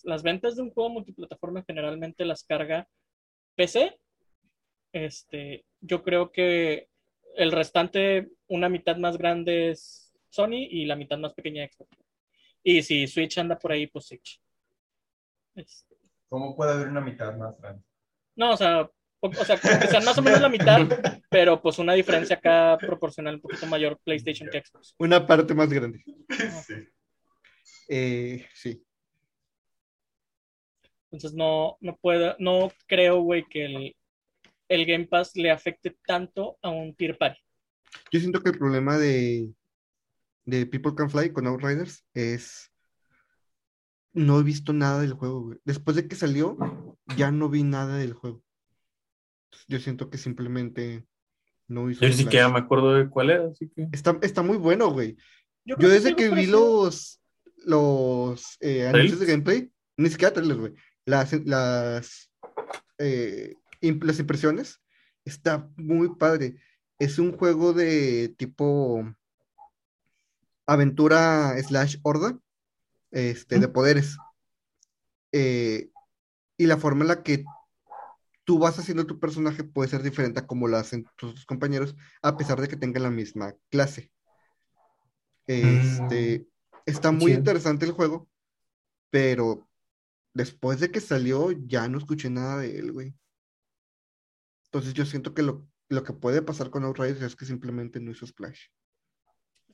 [0.03, 2.87] las ventas de un juego multiplataforma generalmente las carga
[3.55, 3.97] PC.
[4.91, 6.89] Este, yo creo que
[7.35, 11.89] el restante, una mitad más grande es Sony y la mitad más pequeña Xbox.
[12.63, 14.41] Y si Switch anda por ahí, pues Switch.
[15.55, 15.95] Este,
[16.29, 17.83] ¿Cómo puede haber una mitad más grande?
[18.35, 20.79] No, o sea, o, o sea, que sean más o menos la mitad,
[21.29, 24.95] pero pues una diferencia acá proporcional un poquito mayor PlayStation que Xbox.
[24.99, 26.03] Una parte más grande.
[26.65, 26.73] Sí.
[27.87, 28.83] Eh, sí.
[31.11, 33.95] Entonces no, no puedo, no creo, güey, que el,
[34.67, 37.39] el Game Pass le afecte tanto a un tier party.
[38.11, 39.53] Yo siento que el problema de,
[40.43, 42.71] de People Can Fly con Outriders es
[44.13, 45.59] no he visto nada del juego, güey.
[45.63, 46.57] Después de que salió,
[47.17, 48.41] ya no vi nada del juego.
[49.67, 51.05] Yo siento que simplemente
[51.67, 53.87] no hizo Yo ni siquiera me acuerdo de cuál era, así que.
[53.91, 55.17] Está, está muy bueno, güey.
[55.63, 57.19] Yo, desde que vi los,
[57.65, 60.73] los eh, anuncios de gameplay, ni siquiera trailers, güey.
[61.05, 62.31] Las, las,
[62.99, 64.81] eh, imp- las impresiones,
[65.23, 66.57] está muy padre.
[66.99, 69.03] Es un juego de tipo
[70.67, 72.37] aventura slash horda
[73.11, 74.17] este, de poderes.
[75.31, 75.89] Eh,
[76.57, 77.43] y la forma en la que
[78.43, 82.37] tú vas haciendo tu personaje puede ser diferente a como lo hacen tus compañeros, a
[82.37, 84.11] pesar de que tengan la misma clase.
[85.47, 86.47] Este,
[86.85, 88.27] está muy interesante el juego,
[89.09, 89.67] pero
[90.33, 93.13] después de que salió ya no escuché nada de él, güey.
[94.65, 98.11] Entonces yo siento que lo, lo que puede pasar con Outriders es que simplemente no
[98.11, 98.67] hizo Splash.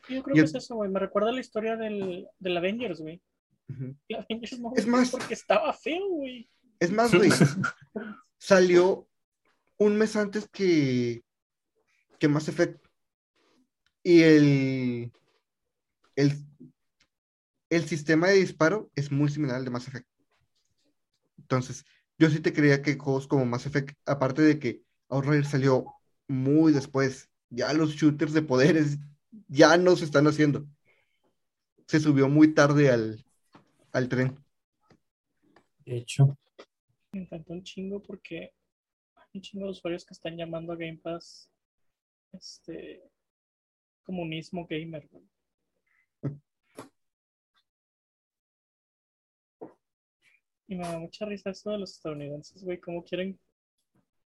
[0.10, 0.90] Yo creo Y que el- es eso, güey.
[0.92, 3.22] Me recuerda a la historia del, del Avengers, güey.
[3.70, 3.96] Ujú.
[4.10, 6.50] El Avengers no Es más- porque estaba feo, güey.
[6.82, 7.30] Es más, güey,
[8.40, 9.08] salió
[9.78, 11.24] un mes antes que,
[12.20, 12.84] que Mass Effect.
[14.04, 15.12] Y el,
[16.16, 16.34] el,
[17.70, 20.08] el sistema de disparo es muy similar al de Mass Effect.
[21.38, 21.86] Entonces,
[22.18, 25.86] yo sí te creía que juegos como Mass Effect, aparte de que Outriders salió
[26.28, 28.98] muy después, ya los shooters de poderes
[29.48, 30.66] ya no se están haciendo.
[31.86, 33.24] Se subió muy tarde al,
[33.92, 34.44] al tren.
[35.86, 36.40] De hecho,
[37.14, 38.54] Me encantó un chingo porque
[39.16, 41.52] hay un chingo de usuarios que están llamando a Game Pass
[42.32, 43.04] este
[44.04, 45.08] comunismo gamer.
[45.10, 45.26] güey.
[50.68, 53.38] Y me da mucha risa eso de los estadounidenses, güey, cómo quieren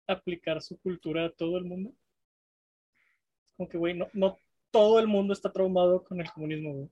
[0.07, 1.93] aplicar su cultura a todo el mundo.
[3.57, 4.37] Como que, güey, no, no
[4.71, 6.89] todo el mundo está traumado con el comunismo, güey.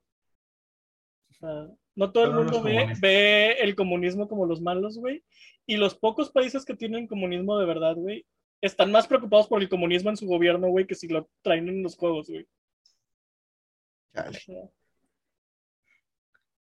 [1.29, 5.23] O sea, no todo el mundo ve, el comunismo como los malos, güey.
[5.65, 8.23] Y los pocos países que tienen comunismo de verdad, güey,
[8.61, 11.81] están más preocupados por el comunismo en su gobierno, güey, que si lo traen en
[11.81, 12.47] los juegos, güey.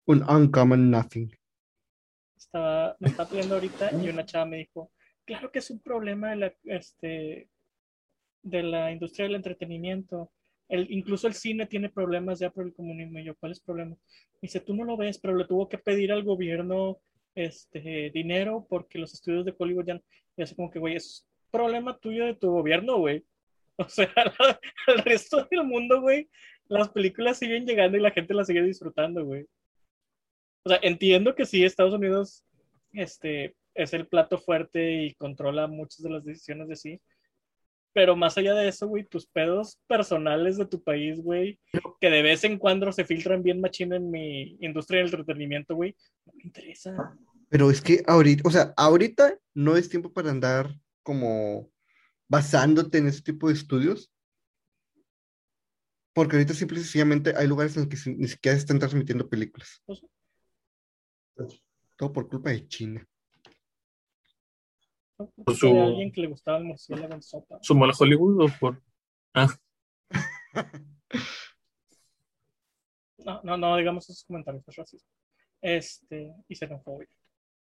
[0.05, 1.35] Un uncommon nothing.
[2.37, 4.93] estaba, me estaba peleando ahorita y una chava me dijo,
[5.25, 7.49] claro que es un problema de la, este,
[8.43, 10.31] de la industria del entretenimiento.
[10.73, 13.19] Incluso el cine tiene problemas ya por el comunismo.
[13.19, 13.91] Y yo, ¿cuál es el problema?
[13.91, 16.99] Me dice, tú no lo ves, pero le tuvo que pedir al gobierno
[17.35, 20.01] este, dinero porque los estudios de Hollywood ya...
[20.37, 23.25] Y así como que, güey, es problema tuyo de tu gobierno, güey.
[23.79, 24.09] O sea,
[24.87, 26.29] al resto del mundo, güey,
[26.69, 29.47] las películas siguen llegando y la gente las sigue disfrutando, güey.
[30.65, 32.45] O sea, entiendo que sí, Estados Unidos
[32.93, 37.01] este, es el plato fuerte y controla muchas de las decisiones de sí.
[37.95, 41.61] Pero más allá de eso, güey, tus pedos personales de tu país, güey,
[42.01, 45.95] que de vez en cuando se filtran bien machín en mi industria del entretenimiento, güey,
[46.25, 47.17] no me interesa.
[47.49, 50.71] Pero es que ahorita, o sea, ahorita no es tiempo para andar
[51.03, 51.71] como
[52.29, 54.11] basándote en ese tipo de estudios.
[56.15, 59.83] Porque ahorita simple y sencillamente hay lugares en los que ni siquiera están transmitiendo películas.
[59.85, 60.03] Pues-
[61.97, 63.07] Todo por culpa de China.
[65.45, 67.59] Fue su- alguien que le gustaba el murciélago en sopa.
[67.63, 68.83] ¿su mal Hollywood o por.?
[73.25, 75.09] No, no, no, digamos esos comentarios, es racismo.
[75.61, 77.07] Este, y xenofobia.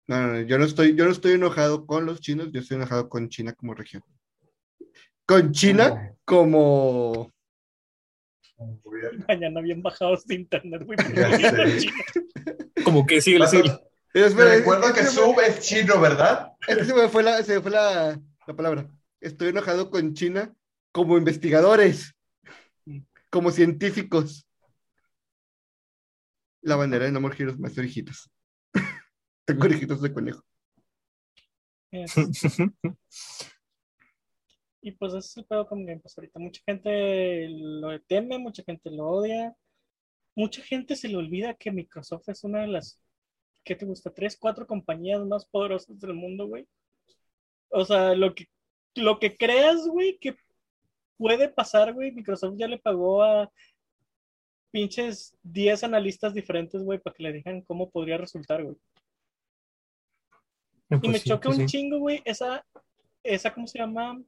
[0.07, 2.77] No, no, no, yo no estoy, yo no estoy enojado con los chinos, yo estoy
[2.77, 4.03] enojado con China como región.
[5.25, 7.31] Con China como
[8.57, 8.73] Como.
[9.27, 10.97] Mañana bien bajados de internet, güey.
[12.83, 13.63] Como que sigue, sigue.
[13.63, 16.51] Pero Te espera, recuerdo es que me- Sub es chino, ¿verdad?
[16.67, 18.87] es que se me fue la, se me fue la, la palabra.
[19.19, 20.53] Estoy enojado con China
[20.91, 22.13] como investigadores,
[23.29, 24.47] como científicos.
[26.61, 28.29] La bandera de No More Heroes más orejitas.
[29.45, 30.43] Tengo orejitas de conejo.
[34.81, 36.39] Y pues ese es el pedo con Game Pass ahorita.
[36.39, 39.55] Mucha gente lo teme, mucha gente lo odia.
[40.35, 42.99] Mucha gente se le olvida que Microsoft es una de las,
[43.63, 44.13] ¿qué te gusta?
[44.13, 46.67] Tres, cuatro compañías más poderosas del mundo, güey.
[47.69, 48.47] O sea, lo que,
[48.95, 50.35] lo que creas, güey, que
[51.17, 53.51] puede pasar, güey, Microsoft ya le pagó a
[54.71, 58.75] pinches 10 analistas diferentes, güey, para que le digan cómo podría resultar, güey.
[60.89, 61.77] Y Pues me sí, choca pues un sí.
[61.77, 62.65] chingo, güey, esa,
[63.23, 64.21] esa, ¿cómo se llama?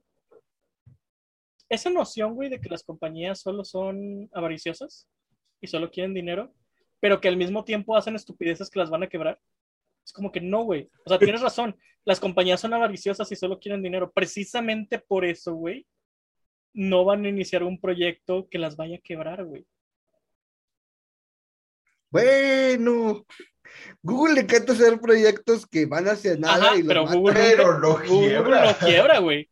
[1.68, 5.08] Esa noción, güey, de que las compañías solo son avariciosas
[5.60, 6.52] y solo quieren dinero,
[7.00, 9.40] pero que al mismo tiempo hacen estupideces que las van a quebrar.
[10.04, 10.88] Es como que no, güey.
[11.04, 11.76] O sea, tienes razón.
[12.04, 14.12] Las compañías son avariciosas y solo quieren dinero.
[14.12, 15.86] Precisamente por eso, güey,
[16.72, 19.66] no van a iniciar un proyecto que las vaya a quebrar, güey.
[22.10, 23.26] Bueno,
[24.02, 27.06] Google le encanta hacer proyectos que van hacia nada Ajá, y los pero.
[27.06, 28.72] Google Pero lo Google quiebra.
[28.72, 29.50] lo quiebra, güey.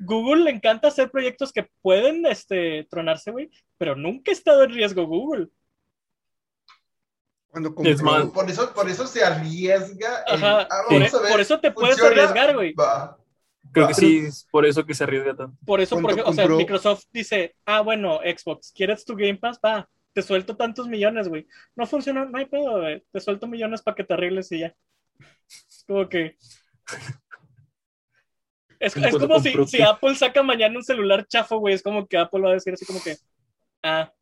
[0.00, 4.72] Google le encanta hacer proyectos que pueden este, tronarse, güey, pero nunca ha estado en
[4.72, 5.48] riesgo Google.
[7.52, 10.24] Cuando Es compró- más, Por eso, por eso se arriesga.
[10.26, 12.22] en, Ajá, ah, por, vamos a ver, por eso te puedes ¿funciona?
[12.22, 12.72] arriesgar, güey.
[12.72, 13.18] Va.
[13.70, 13.88] Creo va.
[13.88, 15.56] que sí, es por eso que se arriesga tanto.
[15.66, 19.60] Por eso, por ejemplo, o sea, Microsoft dice, ah, bueno, Xbox, ¿quieres tu Game Pass?
[19.64, 21.46] Va, te suelto tantos millones, güey.
[21.76, 23.04] No funciona, no hay pedo, güey.
[23.12, 24.74] Te suelto millones para que te arregles y ya.
[25.68, 26.36] Es como que.
[28.80, 31.72] Es, es como si, si Apple saca mañana un celular chafo, güey.
[31.74, 33.16] Es como que Apple va a decir así como que.
[33.80, 34.12] Ah,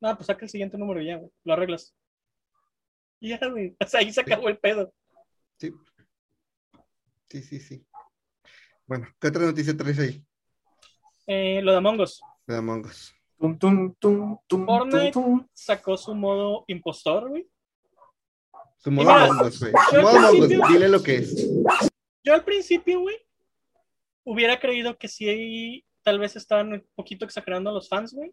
[0.00, 1.30] no, pues saca el siguiente número y ya, güey.
[1.44, 1.94] Lo arreglas.
[3.20, 3.76] Ya, güey.
[3.82, 4.92] O sea, ahí se acabó el pedo.
[5.58, 5.72] Sí.
[7.28, 7.86] Sí, sí, sí.
[8.86, 10.24] Bueno, ¿qué otra noticia traes ahí?
[11.26, 12.20] Eh, lo de Among Us.
[12.46, 13.12] De Among Us.
[13.38, 15.12] Tum, tum, tum, tum, Fortnite.
[15.12, 15.48] tum, tum.
[15.52, 17.48] Sacó su modo impostor, güey.
[18.78, 19.72] Su modo mira, Among Us, güey.
[19.90, 21.48] Su modo Among Us, dile lo que es.
[22.22, 23.16] Yo al principio, güey,
[24.24, 28.32] hubiera creído que sí, tal vez estaban un poquito exagerando los fans, güey,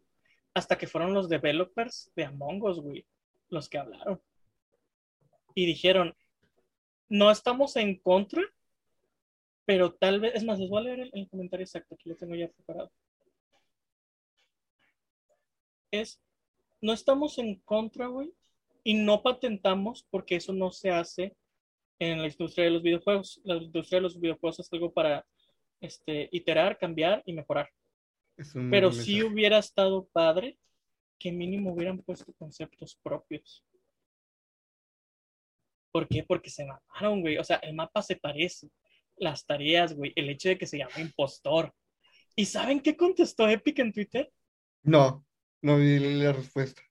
[0.54, 3.06] hasta que fueron los developers de Among Us, güey,
[3.50, 4.22] los que hablaron.
[5.54, 6.16] Y dijeron,
[7.10, 8.42] no estamos en contra,
[9.66, 12.16] pero tal vez, es más, les voy a leer el, el comentario exacto, aquí lo
[12.16, 12.92] tengo ya preparado.
[15.92, 16.20] Es,
[16.82, 18.34] no estamos en contra, güey,
[18.84, 21.36] y no patentamos porque eso no se hace
[22.00, 23.42] en la industria de los videojuegos.
[23.44, 25.26] La industria de los videojuegos es algo para
[25.80, 27.70] este, iterar, cambiar y mejorar.
[28.70, 30.58] Pero buen sí hubiera estado padre
[31.20, 33.64] que mínimo hubieran puesto conceptos propios.
[35.94, 36.24] ¿Por qué?
[36.24, 37.38] Porque se mamaron, güey.
[37.38, 38.72] O sea, el mapa se parece.
[39.16, 40.12] Las tareas, güey.
[40.16, 41.72] El hecho de que se llama impostor.
[42.36, 44.34] ¿Y saben qué contestó Epic en Twitter?
[44.82, 45.24] No,
[45.62, 46.82] no vi la respuesta.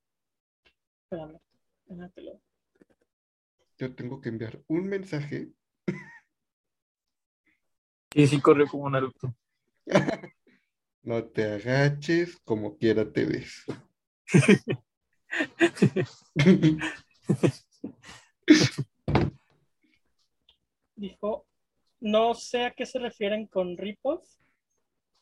[1.02, 1.40] Espérame,
[1.86, 2.40] déjatelo.
[3.76, 5.48] Yo tengo que enviar un mensaje.
[8.14, 9.34] Y sí corrió como Naruto.
[11.04, 13.64] No te agaches, como quiera te ves.
[20.96, 21.46] Dijo,
[22.00, 24.22] no sé a qué se refieren con ripoff.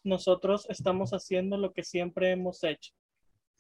[0.03, 2.93] Nosotros estamos haciendo lo que siempre hemos hecho.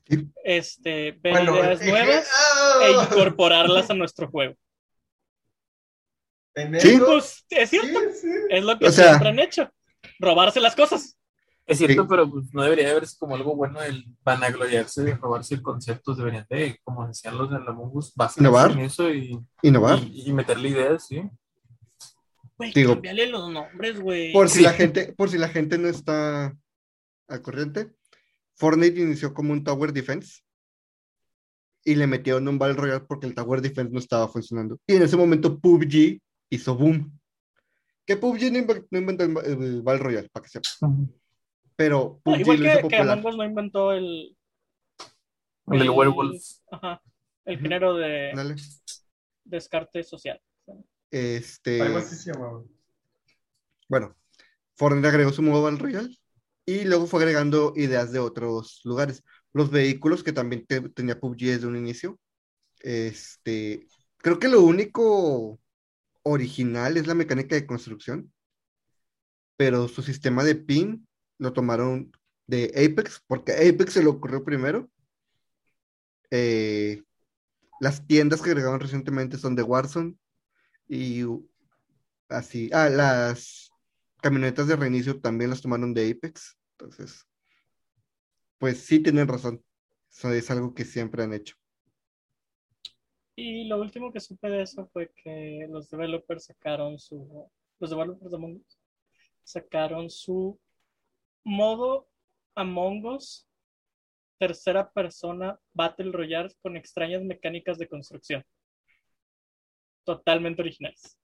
[0.08, 0.26] Sí.
[0.44, 2.80] Este, ver Bueno, ideas eh, nuevas ¡ah!
[2.86, 4.54] e incorporarlas a nuestro juego.
[6.54, 6.94] ¿En Sí.
[6.94, 7.06] eso?
[7.06, 8.28] Pues es cierto, sí.
[8.48, 9.70] es lo que O sea- siempre han hecho.
[10.18, 11.16] Robarse las cosas.
[11.70, 12.08] Es cierto, Sí.
[12.10, 16.14] pero pues, no debería de verse como algo bueno el vanagloriarse de robarse el concepto.
[16.14, 18.72] Deberían de, como decían los de Among Us, basarse Innovar.
[18.72, 19.98] en eso y, Innovar.
[20.02, 21.22] y, y meterle ideas, ¿sí?
[22.58, 24.32] Güey, Digo- cámbiale los nombres, güey.
[24.32, 24.64] Por si Sí.
[24.64, 26.54] la gente, por si la gente no está
[27.28, 27.92] al corriente,
[28.56, 30.42] Fortnite inició como un Tower Defense
[31.84, 34.78] y le metieron un Battle Royale porque el Tower Defense no estaba funcionando.
[34.86, 37.16] Y en ese momento PUBG hizo boom.
[38.04, 40.66] Que PUBG no inve- no inventó el, el Battle Royale, para que sepa.
[41.80, 42.96] Pero PUBG igual que, que.
[42.98, 44.36] Among Us no inventó el,
[45.68, 46.42] El del El- werewolf.
[46.70, 47.00] ajá,
[47.46, 47.62] el Ujú.
[47.62, 48.56] género de Dale.
[49.44, 50.38] descarte social.
[51.10, 52.62] Este, Algo así se llamaba.
[53.88, 54.14] bueno,
[54.76, 56.14] Fortnite agregó su modo Royale
[56.66, 59.24] y luego fue agregando ideas de otros lugares.
[59.54, 62.20] Los vehículos que también te- tenía PUBG desde un inicio.
[62.80, 63.86] Este,
[64.18, 65.58] creo que lo único
[66.24, 68.30] original es la mecánica de construcción,
[69.56, 71.06] pero su sistema de pin
[71.40, 72.12] lo tomaron
[72.46, 74.88] de Apex, porque Apex se le ocurrió primero.
[76.30, 77.02] Eh,
[77.80, 80.14] las tiendas que agregaron recientemente son de Warzone
[80.86, 81.24] y
[82.28, 82.70] así.
[82.72, 83.70] Ah, las
[84.20, 86.58] camionetas de reinicio también las tomaron de Apex.
[86.72, 87.26] Entonces,
[88.58, 89.64] pues sí tienen razón.
[90.10, 91.56] Eso es algo que siempre han hecho.
[93.34, 97.48] Y lo último que supe de eso fue que los developers sacaron su.
[97.78, 98.78] Los developers de Among Us
[99.42, 100.60] sacaron su
[101.44, 102.08] modo
[102.54, 103.46] Among Us
[104.38, 108.44] tercera persona Battle Royale con extrañas mecánicas de construcción.
[110.04, 111.18] Totalmente originales.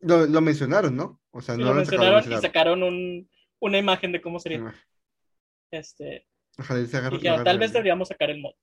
[0.00, 1.20] Lo, lo mencionaron, ¿no?
[1.30, 3.30] O sea, Y no lo mencionaron y sacaron un-
[3.60, 4.64] una imagen de cómo sería.
[4.66, 4.74] Ah,
[5.70, 6.26] Este,
[6.58, 8.56] Ojalá y se agarre- lo "Ah, tal vez deberíamos sacar el modo.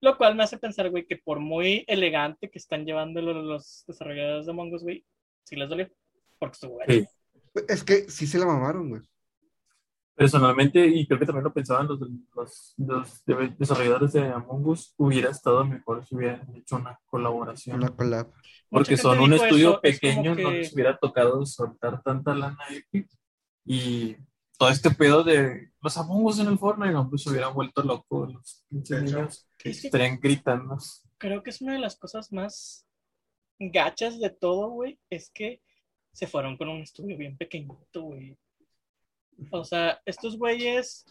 [0.00, 3.84] Lo cual me hace pensar, güey, que por muy elegante que están llevando los, los
[3.86, 5.04] desarrolladores de Among Us, güey,
[5.44, 5.88] sí les dolió.
[6.38, 6.92] Porque estuvo bueno.
[6.92, 7.06] Sí.
[7.68, 9.02] Es que sí se la mamaron, güey.
[10.14, 11.98] Personalmente, y creo que también lo pensaban los,
[12.34, 17.76] los, los de- desarrolladores de Among Us, hubiera estado mejor si hubieran hecho una colaboración.
[17.78, 18.30] Una collab.
[18.68, 23.08] porque son un estudio eso, es pequeño, no les hubiera tocado soltar tanta lana Epic.
[23.64, 24.16] Y
[24.58, 27.82] todo este pedo de los Among Us en el Fortnite, no, pues se hubieran vuelto
[27.82, 29.48] locos los niños.
[29.58, 30.76] Que Estarían gritando.
[31.16, 32.86] creo que es una de las cosas más
[33.58, 35.62] gachas de todo, güey, es que
[36.12, 38.36] se fueron con un estudio bien pequeñito, güey.
[39.50, 41.04] O sea, estos güeyes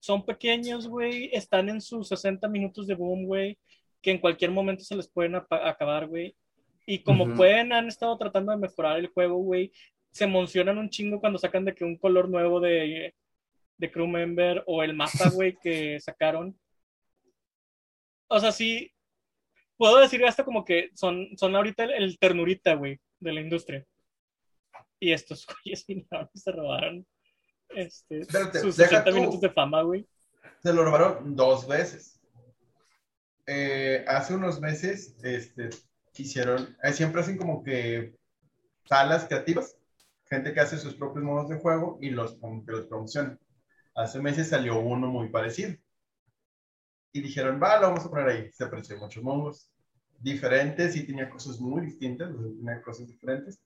[0.00, 3.58] son pequeños, güey, están en sus 60 minutos de boom, güey,
[4.02, 6.34] que en cualquier momento se les pueden acabar, güey.
[6.86, 9.70] Y como pueden, han estado tratando de mejorar el juego, güey.
[10.10, 13.14] Se emocionan un chingo cuando sacan de que un color nuevo de,
[13.76, 16.58] de crew member o el mapa, güey, que sacaron.
[18.28, 18.92] O sea, sí,
[19.76, 23.86] puedo decir hasta como que son, son ahorita el, el ternurita, güey, de la industria.
[25.00, 27.06] Y estos güeyes vinieron y se robaron
[27.74, 29.16] este, Espérate, sus deja 80 tú.
[29.16, 30.06] minutos de fama, güey.
[30.62, 32.20] Se lo robaron dos veces.
[33.46, 35.70] Eh, hace unos meses, este,
[36.16, 38.14] hicieron, eh, siempre hacen como que
[38.84, 39.76] salas creativas,
[40.28, 43.38] gente que hace sus propios modos de juego y los, que los promociona.
[43.94, 45.74] Hace meses salió uno muy parecido.
[47.12, 48.52] Y dijeron, va, lo vamos a poner ahí.
[48.52, 49.72] Se apreció muchos modos
[50.20, 53.60] diferentes y tenía cosas muy distintas, tenía cosas diferentes.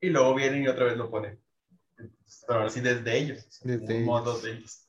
[0.00, 1.38] Y luego vienen y otra vez lo ponen.
[1.96, 4.06] Pero ahora sí desde ellos, Desde ellos.
[4.06, 4.86] modos de ellos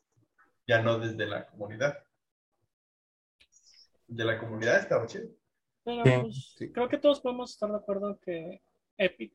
[0.68, 1.98] ya no desde la comunidad.
[4.08, 5.28] De la comunidad estaba chido.
[5.84, 6.72] Pero pues, sí.
[6.72, 8.62] creo que todos podemos estar de acuerdo que
[8.98, 9.34] Epic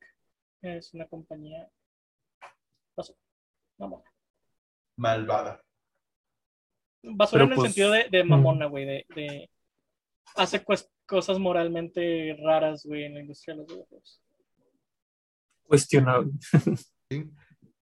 [0.63, 1.69] es una compañía
[2.97, 3.19] basura.
[3.79, 4.05] Mamona.
[4.97, 5.63] Malvada.
[7.03, 9.51] Basura Pero, en el pues, sentido de, de mamona, güey, de, de-
[10.37, 10.65] hace
[11.07, 14.21] cosas moralmente raras, güey, en la industria de los videojuegos.
[15.67, 16.33] Cuestionable.
[17.11, 17.31] Sí.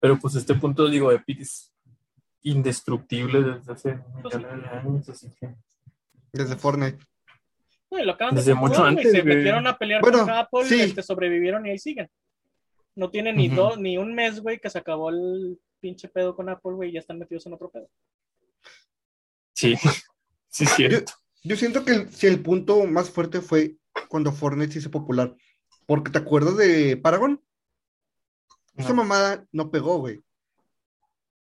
[0.00, 1.72] Pero pues este punto, digo, Epic es
[2.42, 5.54] indestructible desde hace Pues, millones de años, así que...
[6.32, 6.98] Desde Fortnite.
[7.90, 9.36] No, y lo acaban Desde de mucho antes, Se güey.
[9.36, 10.80] metieron a pelear Bueno, con Apple, sí.
[10.80, 12.10] este, sobrevivieron y ahí siguen.
[12.96, 16.48] No tienen ni, dos, ni un mes, güey, que se acabó el pinche pedo con
[16.48, 17.88] Apple, güey, y ya están metidos en otro pedo.
[19.54, 19.74] Sí,
[20.48, 21.12] sí, es cierto.
[21.42, 23.76] Yo siento que el, si el punto más fuerte fue
[24.08, 25.34] cuando Fortnite se hizo popular.
[25.86, 27.40] Porque te acuerdas de Paragon?
[28.76, 28.94] Esa No.
[28.96, 30.22] mamada no pegó, güey.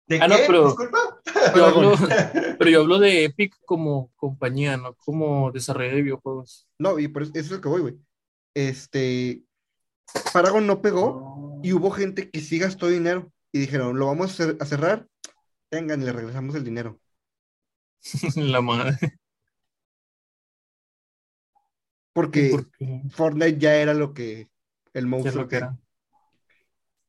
[0.08, 0.44] ¿De Ah, no, qué?
[0.48, 1.22] pero- Disculpa.
[1.56, 1.94] Yo hablo,
[2.60, 6.68] pero yo hablo de Epic como compañía, no como desarrollo de videojuegos.
[6.78, 7.98] No, y por eso, eso es lo que voy, güey.
[8.54, 9.44] Este.
[10.34, 14.44] Paragon no pegó y hubo gente que sí gastó dinero y dijeron, lo vamos a,
[14.44, 15.08] cer- a cerrar.
[15.70, 17.00] Tengan, y le regresamos el dinero.
[18.36, 18.98] La madre.
[22.14, 22.56] Porque
[23.10, 24.42] Fortnite ya era lo que.
[24.42, 24.50] El
[24.94, 25.78] ¿qué es monstruo lo que era?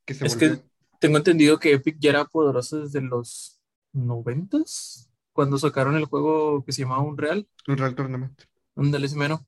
[0.05, 0.65] Que se Es que volvió.
[1.01, 3.61] tengo entendido que Epic ya era poderoso desde los
[3.93, 8.43] noventas, cuando sacaron el juego que se llamaba Unreal, Un Real Tournament.
[8.77, 9.47] un DLC mero.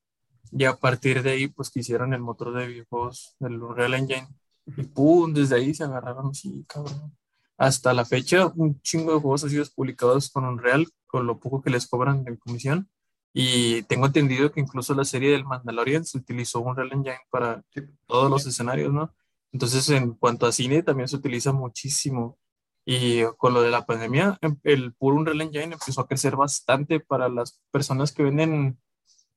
[0.52, 4.28] Y a partir de ahí, pues que hicieron el motor de videojuegos del Unreal Engine.
[4.76, 7.16] Y pum, desde ahí se agarraron así, cabrón.
[7.58, 11.62] Hasta la fecha, un chingo de juegos han sido publicados con Unreal, con lo poco
[11.62, 12.88] que les cobran en comisión.
[13.32, 17.82] Y tengo entendido que incluso la serie del Mandalorian se utilizó Unreal Engine para Sí.
[18.06, 19.14] todos los escenarios, ¿no?
[19.52, 22.38] Entonces, en cuanto a cine, también se utiliza muchísimo.
[22.84, 27.00] Y con lo de la pandemia, em- el puro Unreal Engine empezó a crecer bastante
[27.00, 28.78] para las personas que venden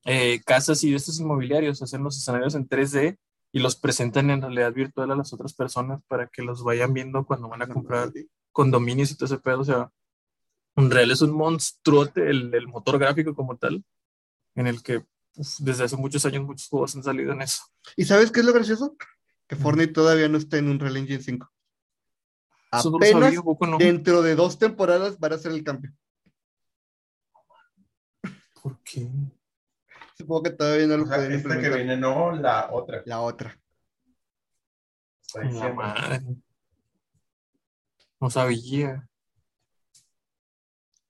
[0.05, 3.17] eh, casas y estos inmobiliarios, hacen los escenarios en 3D
[3.51, 7.25] y los presentan en realidad virtual a las otras personas para que los vayan viendo
[7.25, 8.11] cuando van a comprar
[8.51, 9.61] condominios y todo ese pedo.
[9.61, 9.91] O sea,
[10.75, 13.83] Unreal es un monstruote, el, el motor gráfico como tal,
[14.55, 15.03] en el que
[15.35, 17.63] uf, desde hace muchos años muchos juegos han salido en eso.
[17.95, 18.95] ¿Y sabes qué es lo gracioso?
[19.49, 21.51] Que Fortnite todavía no está en un Real Engine 5.
[22.71, 23.77] Eso no lo Apenas sabía, ¿a poco no?
[23.79, 25.91] dentro de dos temporadas van a hacer el cambio.
[28.61, 29.09] ¿Por qué?
[30.15, 33.01] Supongo que todavía no lo O sea, pueden esta que viene, no, la otra.
[33.07, 33.59] La otra.
[35.33, 36.21] La madre.
[38.19, 39.07] No sabía.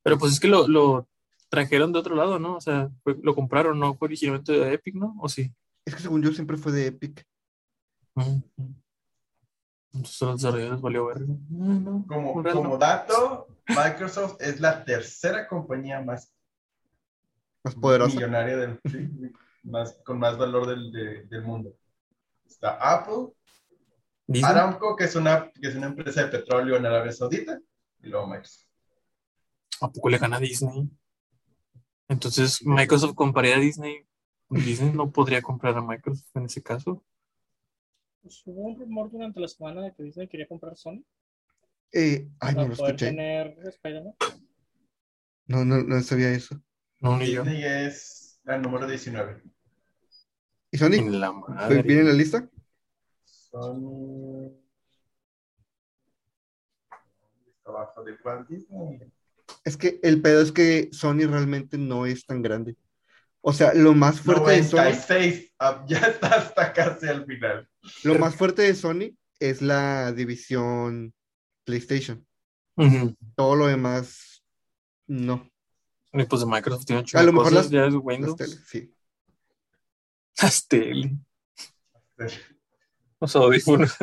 [0.02, 1.10] Pero pues es que lo, lo
[1.50, 2.56] trajeron de otro lado, ¿no?
[2.56, 5.14] O sea, lo compraron, no fue originalmente de Epic, ¿no?
[5.20, 5.54] ¿O sí?
[5.84, 7.29] Es que según yo siempre fue de Epic.
[8.16, 11.18] Entonces a los desarrolladores valió ver.
[11.50, 16.34] No, Como, Unreal como dato, Microsoft es la tercera compañía más
[17.64, 18.16] Más poderosa.
[18.16, 18.80] millonaria del,
[19.64, 21.76] más, con más valor del, de- del mundo.
[22.46, 23.30] Está Apple.
[24.44, 27.60] Aramco, que es, una, que es una empresa de petróleo en Arabia Saudita,
[28.02, 28.68] y luego Microsoft.
[29.82, 30.88] ¿A poco le gana a Disney?
[32.08, 34.06] Entonces, Microsoft compraría a Disney.
[34.50, 37.04] Disney no podría comprar a Microsoft en ese caso.
[38.22, 41.04] Pues, hubo un rumor durante la semana de que Disney quería comprar Sony
[41.92, 43.06] Eh, ay, no lo poder escuché.
[43.08, 44.14] tener Spider-Man.
[45.48, 46.62] No, no, no sabía eso.
[47.00, 47.44] No, ni yo.
[47.44, 49.42] Disney es la número 19.
[50.72, 50.94] ¿Y Sony?
[50.96, 51.82] En la madre.
[51.82, 52.48] ¿Viene en la lista?
[53.24, 54.54] Son...
[57.48, 59.00] Está abajo de Walt Disney.
[59.64, 62.76] Es que el pedo es que Sony realmente no es tan grande.
[63.42, 65.54] O sea, lo más fuerte de Sony, 96.
[65.60, 67.70] ah, ya está hasta casi al final.
[68.04, 71.14] lo más fuerte de Sony es la división
[71.64, 72.26] PlayStation.
[73.36, 74.44] Todo lo demás,
[75.08, 75.50] no.
[76.14, 78.36] Y pues de Microsoft tiene A lo mejor cosas, las- ya es Las Windows.
[78.36, 78.94] teles, sí.
[80.42, 81.12] Las tele.
[83.22, 83.96] Los audífonos.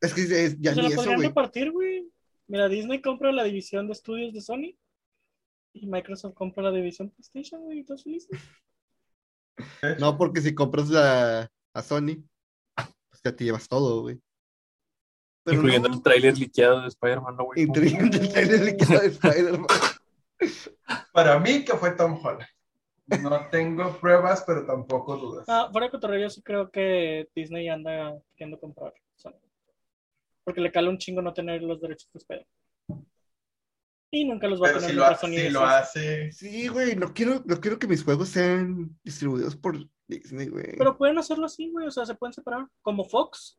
[0.00, 2.08] Es que es- ya Se ni la eso, podrían repartir, güey.
[2.48, 4.76] Mira, Disney compra la división de estudios de Sony
[5.82, 8.30] y Microsoft compra la división PlayStation, güey, y todos felices.
[9.98, 12.22] No, porque si compras la, a Sony,
[13.08, 14.20] pues ya te llevas todo, güey.
[15.44, 17.62] Pero Incluyendo no, el tráiler liqueado de Spider-Man, no, güey.
[17.62, 19.66] incluyendo el trailer liquidado de Spider-Man.
[21.14, 22.46] Para mí que fue Tom Holland.
[23.22, 25.46] No tengo pruebas, pero tampoco dudas.
[25.48, 29.40] Ah, fuera de cotorreo, yo sí creo que Disney anda queriendo comprar Sony.
[30.44, 32.46] Porque le cala un chingo no tener los derechos de Spider.
[34.10, 36.94] Y nunca los va a Pero tener si lo, ha- si lo hace, Sí, güey,
[36.96, 39.76] no quiero, no quiero que mis juegos sean distribuidos por
[40.06, 40.76] Disney, güey.
[40.78, 42.66] Pero pueden hacerlo así, güey, o sea, se pueden separar.
[42.82, 43.58] Como Fox.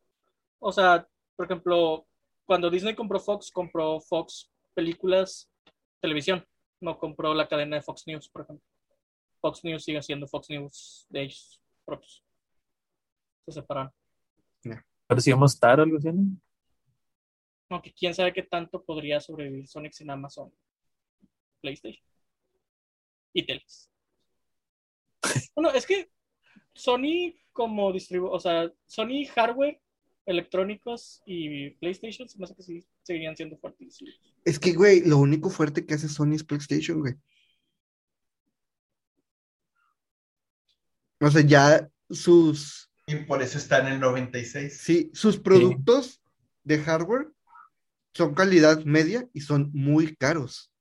[0.60, 2.08] O sea, por ejemplo,
[2.46, 5.50] cuando Disney compró Fox, compró Fox películas,
[6.00, 6.46] televisión.
[6.80, 8.66] No compró la cadena de Fox News, por ejemplo.
[9.42, 12.24] Fox News sigue siendo Fox News de ellos propios.
[13.46, 13.92] Se separan.
[15.10, 16.24] Pero si vamos a estar algo así, ¿no?
[17.70, 20.52] Aunque quién sabe qué tanto podría sobrevivir Sonic sin Amazon,
[21.62, 22.06] PlayStation
[23.34, 23.92] y teles.
[25.56, 26.10] Bueno, es que
[26.74, 29.82] Sony como distribu, o sea, Sony hardware,
[30.26, 33.98] electrónicos y PlayStation, se me hace que sí seguirían siendo fuertes.
[34.46, 37.16] Es que, güey, lo único fuerte que hace Sony es PlayStation, güey.
[41.20, 44.78] O sea, ya sus, y por eso está en el 96.
[44.78, 46.22] sí, sus productos
[46.64, 47.30] de hardware
[48.18, 50.72] son calidad media y son muy caros.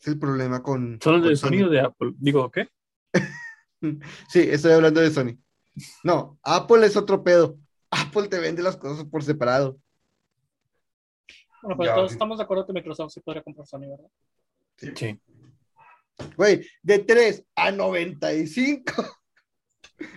[0.00, 0.98] Es el problema con.
[1.02, 2.12] ¿Son los de Sony o de Apple?
[2.18, 2.68] Digo, ¿qué?
[4.28, 5.38] Sí, estoy hablando de Sony.
[6.04, 7.56] No, Apple es otro pedo.
[7.90, 9.78] Apple te vende las cosas por separado.
[11.62, 12.14] Bueno, Ya, todos sí.
[12.14, 14.10] estamos de acuerdo que Microsoft sí podría comprar Sony, ¿verdad?
[14.76, 15.18] Sí.
[16.36, 18.92] Güey, de 3 a 95.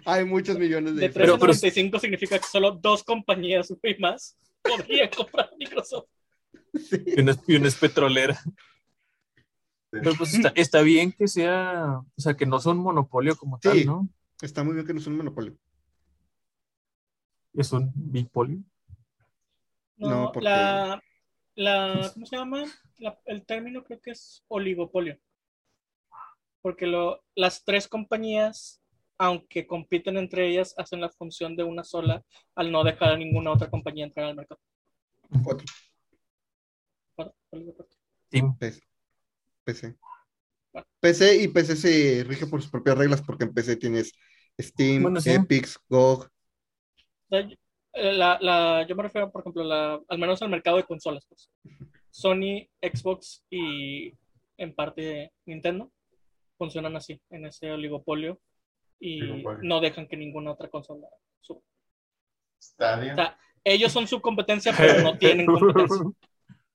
[0.05, 3.71] Hay muchos millones de De 3 Pero- a pero- 95 significa que solo dos compañías
[3.71, 6.07] y más podrían comprar Microsoft.
[6.73, 7.03] Sí.
[7.05, 8.39] Y una, es- y una es petrolera.
[9.91, 13.61] Pero pues está, está bien que sea, o sea, que no son monopolio como Sí.
[13.69, 14.09] tal, ¿no?
[14.41, 15.55] Está muy bien que no es un monopolio.
[17.53, 18.59] Es un bipolio.
[19.97, 21.01] No, No, porque- la,
[21.55, 22.63] la, ¿cómo se llama?
[22.97, 25.19] La- el término creo que es oligopolio.
[26.61, 28.81] Porque lo, las tres compañías,
[29.17, 32.23] aunque compiten entre ellas, hacen la función de una sola
[32.55, 34.59] al no dejar a ninguna otra compañía entrar al mercado.
[35.45, 35.65] Otro,
[37.15, 37.33] Bueno.
[38.29, 38.57] Team.
[38.57, 39.95] PC.
[40.99, 44.11] PC y PC se rige por sus propias reglas porque en PC tienes
[44.59, 45.31] Steam, Bueno, sí.
[45.89, 46.29] GOG.
[47.93, 51.25] la, la- yo me refiero, por ejemplo, la, al menos al mercado de consolas.
[51.27, 51.49] Pues.
[52.09, 54.13] Sony, Xbox y
[54.57, 55.91] en parte Nintendo
[56.57, 58.39] funcionan así, en ese oligopolio,
[59.05, 61.07] y no dejan que ninguna otra consola
[61.41, 61.59] suba.
[62.61, 63.11] Stadia.
[63.11, 66.05] O sea, ellos son su competencia, pero no tienen competencia.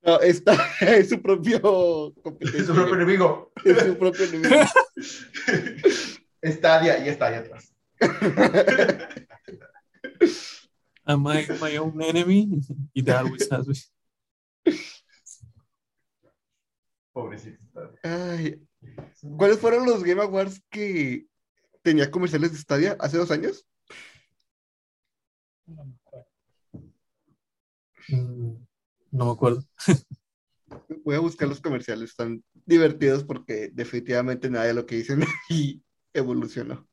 [0.02, 1.56] No, está es su propio
[2.08, 2.64] Es competencia.
[2.66, 3.52] su propio enemigo.
[3.64, 4.54] Es su propio enemigo.
[6.44, 7.74] Stadia y Stadia atrás.
[11.04, 12.60] Am I my own enemy?
[12.92, 13.90] Y that always has.
[17.14, 17.58] Pobrecito.
[18.02, 18.62] Ay,
[19.38, 21.26] ¿Cuáles fueron los Game Awards que
[21.88, 23.66] tenía comerciales de Stadia hace dos años?
[25.66, 26.28] No me acuerdo.
[28.08, 28.66] Mm,
[29.12, 29.64] No me acuerdo.
[31.04, 35.82] Voy a buscar los comerciales, están divertidos porque definitivamente nada de lo que dicen y
[36.12, 36.86] evolucionó.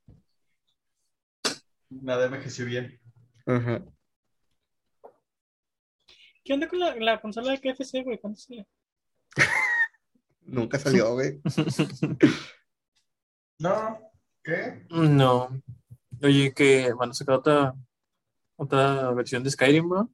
[1.89, 3.00] Nada envejeció bien.
[3.46, 3.84] Ajá.
[6.43, 8.20] ¿Qué onda con la, la consola de KFC, güey?
[8.20, 8.66] ¿Cuándo sale?
[10.41, 11.41] Nunca salió, güey.
[13.58, 14.00] No,
[14.46, 14.86] ¿qué?
[14.89, 15.62] No.
[16.22, 17.76] Oye, que van a sacar otra,
[18.56, 20.14] otra versión de Skyrim, ¿no?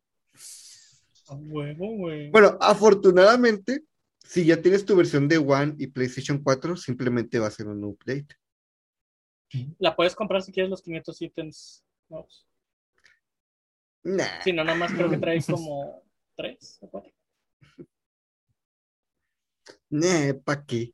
[1.27, 2.31] A huevo, güey.
[2.31, 3.83] Bueno, afortunadamente,
[4.23, 7.83] si ya tienes tu versión de One y PlayStation 4, simplemente va a ser un
[7.83, 8.27] update.
[9.79, 12.47] La puedes comprar si quieres los 500 ítems nuevos.
[14.03, 14.41] Nah.
[14.43, 16.03] Si no, nada más creo que trae como
[16.35, 17.11] 3 o 4.
[19.89, 20.93] Nah, ¿pa' qué?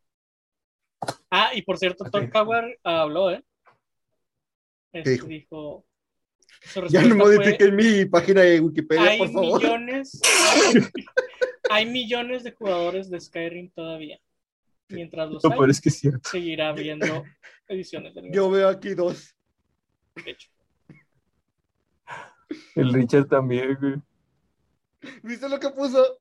[1.30, 2.12] Ah, y por cierto, Ok.
[2.12, 3.44] Todd Howard habló, ¿eh?
[4.94, 5.86] Este, dijo?
[6.90, 9.62] Ya no modifiquen mi página de Wikipedia, hay por favor.
[9.62, 10.20] millones,
[11.70, 14.20] hay millones de jugadores de Skyrim todavía.
[14.90, 16.30] Mientras los Lo hay, peor es que es cierto.
[16.30, 17.24] seguirá habiendo
[17.68, 18.36] ediciones de nivel.
[18.36, 19.36] Yo veo aquí dos.
[20.24, 20.50] de hecho.
[22.76, 23.96] El Richard también, güey.
[25.24, 26.20] ¿Viste lo que puso?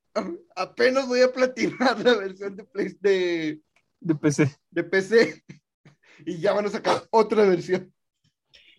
[0.54, 3.60] Apenas voy a platinar la versión de, Play- de,
[4.00, 4.50] De PC.
[4.70, 5.42] de PC
[6.26, 7.92] y ya van a sacar otra versión.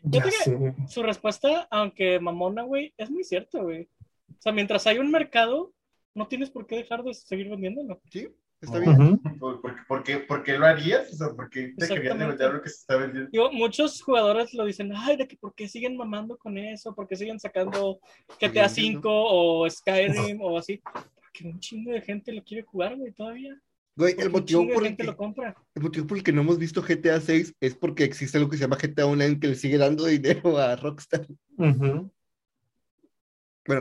[0.04, 0.76] Ya Fíjate sé.
[0.88, 3.90] Su respuesta, aunque mamona, güey, es muy cierta, güey.
[4.30, 5.74] O sea, mientras hay un mercado,
[6.14, 8.02] no tienes por qué dejar de seguir vendiéndolo.
[8.12, 8.28] Sí,
[8.62, 9.02] está bien.
[9.02, 9.38] Ujú.
[9.40, 11.12] ¿Por, por, por qué, por qué lo harías?
[11.14, 13.30] O sea, ¿por qué te querías negociar lo que se está vendiendo?
[13.32, 17.08] Digo, muchos jugadores lo dicen, ay, de que por qué siguen mamando con eso, por
[17.08, 18.00] qué siguen sacando
[18.40, 20.82] GTA V o Skyrim o así.
[20.84, 23.60] Porque un chingo de gente lo quiere jugar, güey, todavía.
[23.98, 25.56] Güey, el motivo, por el, que, lo compra.
[25.74, 28.58] el motivo por el que no hemos visto GTA 6 es porque existe algo que
[28.58, 31.26] se llama GTA Online que le sigue dando dinero a Rockstar.
[31.58, 32.12] Bueno,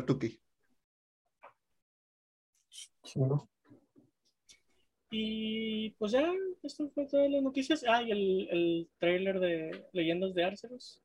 [0.06, 0.40] tú qué.
[3.04, 3.46] Chingo.
[5.10, 7.84] Y pues ya, esto fue todas las noticias.
[7.86, 11.02] Ah, y el, el trailer de Leyendas de Arceus,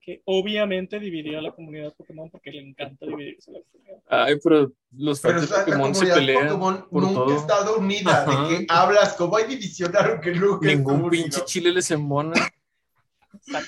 [0.00, 3.98] que obviamente dividió a la comunidad Pokémon porque le encanta dividirse la comunidad.
[4.08, 7.34] Ay, pero los Pero fans de Pokémon se pelean Pokémon por nunca todo.
[7.34, 8.22] ha estado unida.
[8.22, 8.48] Ajá.
[8.48, 9.14] ¿De qué hablas?
[9.14, 12.34] ¿Cómo hay división algo que nunca Ningún pinche chile les embona.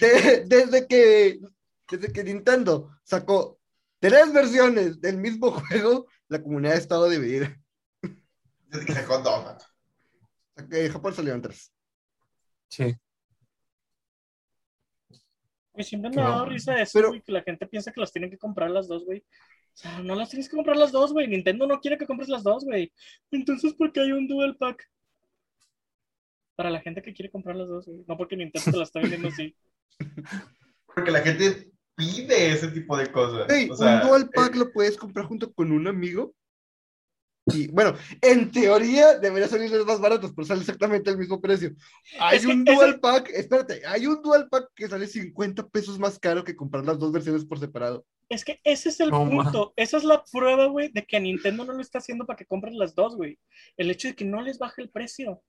[0.00, 1.38] De- desde que
[1.90, 3.58] desde que Nintendo sacó
[4.00, 7.60] tres versiones del mismo juego, la comunidad ha estado dividida.
[8.68, 9.22] Desde que sacó.
[10.70, 11.70] En Japón salieron tres.
[12.68, 12.96] Sí.
[15.74, 18.12] Y siempre me ha dado risa eso, pero- güey, que la gente piensa que las
[18.12, 19.20] tienen que comprar las dos, güey.
[19.20, 21.26] O sea, no las tienes que comprar las dos, güey.
[21.26, 22.92] Nintendo no quiere que compres las dos, güey.
[23.30, 24.86] Entonces, ¿por qué hay un dual pack?
[26.54, 28.04] Para la gente que quiere comprar las dos, güey.
[28.06, 29.56] No porque Nintendo te la está vendiendo así.
[30.94, 33.46] Porque la gente pide ese tipo de cosas.
[33.48, 36.34] Hey, O sea, un dual eh, pack lo puedes comprar junto con un amigo.
[37.46, 41.72] Y bueno, en teoría debería salirles más baratos, pero sale exactamente el mismo precio.
[42.20, 45.98] Hay Es que un dual pack, espérate, hay un dual pack que sale 50 pesos
[45.98, 48.04] más caro que comprar las dos versiones por separado.
[48.28, 49.74] Es que ese es el No, punto.
[49.76, 52.46] Esa es la prueba, güey, de que a Nintendo no lo está haciendo para que
[52.46, 53.38] compres las dos, güey.
[53.76, 55.42] El hecho de que no les baje el precio.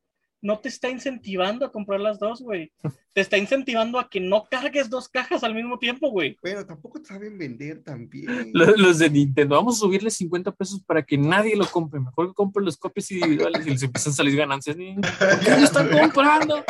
[0.44, 2.70] No te está incentivando a comprar las dos, güey.
[3.14, 6.38] Te está incentivando a que no cargues dos cajas al mismo tiempo, güey.
[6.42, 8.52] Bueno, tampoco saben vender también.
[8.54, 12.02] Los, los de Nintendo, vamos a subirle 50 pesos para que nadie lo compre.
[12.02, 14.76] Mejor que compren los copias individuales y les empiezan a salir ganancias.
[14.76, 16.64] Ni- ¿Por qué lo están comprando?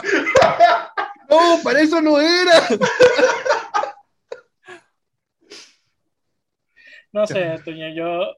[1.29, 2.61] No, para eso no era.
[7.11, 8.35] No sé, Toño, yo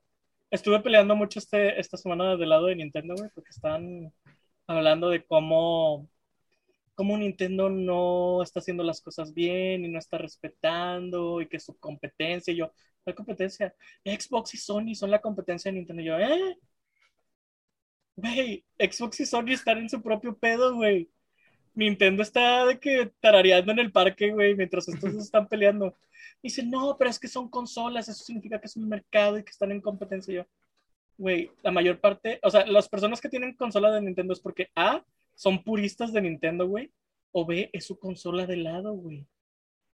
[0.52, 4.12] estuve peleando mucho este, esta semana del lado de Nintendo, güey, porque están
[4.68, 6.10] hablando de cómo,
[6.96, 11.78] cómo Nintendo no está haciendo las cosas bien y no está respetando y que su
[11.80, 13.76] competencia, y yo, ¿cuál competencia?
[14.06, 16.02] Xbox y Sony son la competencia de Nintendo.
[16.04, 16.58] Y yo, ¿eh?
[18.18, 21.10] Güey, Xbox y Sony están en su propio pedo, güey.
[21.76, 25.98] Nintendo está de que tarareando en el parque, güey, mientras estos están peleando.
[26.44, 29.52] Dice, no, pero es que son consolas, eso significa que es un mercado y que
[29.52, 30.34] están en competencia.
[30.34, 30.46] Y Yo,
[31.18, 34.70] güey, la mayor parte, o sea, las personas que tienen consola de Nintendo es porque
[34.76, 35.04] A,
[35.34, 36.92] son puristas de Nintendo, güey,
[37.32, 39.28] o B, es su consola de lado, güey.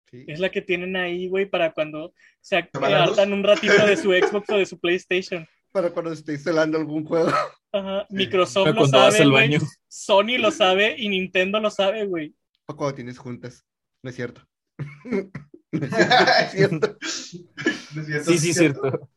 [0.09, 0.23] Sí.
[0.27, 4.49] Es la que tienen ahí, güey, para cuando se hartan un ratito de su Xbox
[4.49, 5.45] o de su PlayStation.
[5.71, 7.29] Para cuando esté instalando algún juego.
[7.73, 9.49] Ajá, Microsoft lo sabe, al güey.
[9.49, 9.59] baño.
[9.87, 12.33] Sony lo sabe y Nintendo lo sabe, güey.
[12.67, 13.65] O cuando tienes juntas.
[14.01, 14.41] No es cierto.
[15.71, 17.51] No es cierto, no es cierto.
[17.93, 18.31] ¿No es cierto?
[18.31, 19.09] Sí, sí, cierto.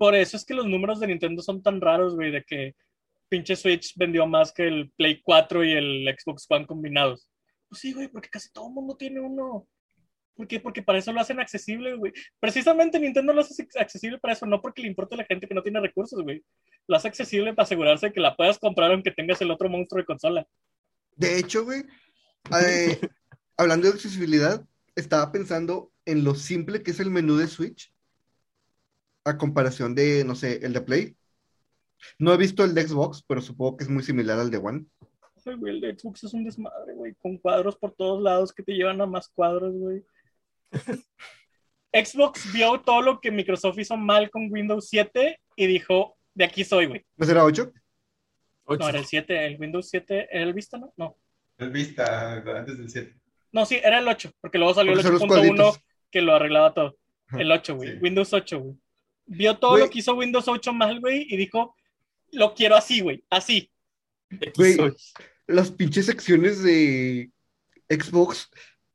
[0.00, 2.74] Por eso es que los números de Nintendo son tan raros, güey, de que
[3.28, 7.28] pinche Switch vendió más que el Play 4 y el Xbox One combinados.
[7.68, 9.68] Pues sí, güey, porque casi todo el mundo tiene uno.
[10.34, 10.58] ¿Por qué?
[10.58, 12.14] Porque para eso lo hacen accesible, güey.
[12.40, 15.54] Precisamente Nintendo lo hace accesible para eso, no porque le importe a la gente que
[15.54, 16.42] no tiene recursos, güey.
[16.86, 20.00] Lo hace accesible para asegurarse de que la puedas comprar aunque tengas el otro monstruo
[20.00, 20.46] de consola.
[21.14, 21.84] De hecho, güey,
[22.64, 22.98] eh,
[23.58, 24.64] hablando de accesibilidad,
[24.96, 27.92] estaba pensando en lo simple que es el menú de Switch
[29.30, 31.16] a comparación de, no sé, el de Play.
[32.18, 34.86] No he visto el de Xbox, pero supongo que es muy similar al de One.
[35.46, 38.62] Ay, güey, el de Xbox es un desmadre, güey, con cuadros por todos lados que
[38.62, 40.02] te llevan a más cuadros, güey.
[41.92, 46.64] Xbox vio todo lo que Microsoft hizo mal con Windows 7 y dijo, de aquí
[46.64, 47.04] soy, güey.
[47.16, 47.72] ¿No será 8?
[48.64, 48.78] Ocho.
[48.78, 50.92] No, era el 7, el Windows 7, ¿era el Vista, no?
[50.96, 51.16] No,
[51.58, 53.16] El Vista, antes del 7.
[53.52, 55.80] no sí, era el 8, porque luego salió Porque el son los 8.1 cuadritos.
[56.10, 56.96] que lo arreglaba todo.
[57.32, 57.98] El 8, güey, Sí.
[58.00, 58.76] Windows 8, güey.
[59.32, 61.76] Vio todo lo que hizo Windows 8 mal, güey, y dijo,
[62.32, 63.70] lo quiero así, güey, así.
[64.56, 64.76] Güey.
[65.46, 67.30] Las pinches secciones de
[67.88, 68.50] Xbox,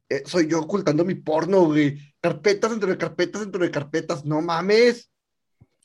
[0.09, 1.99] eh, soy yo ocultando mi porno, güey.
[2.19, 5.09] Carpetas dentro de carpetas dentro de carpetas, no mames.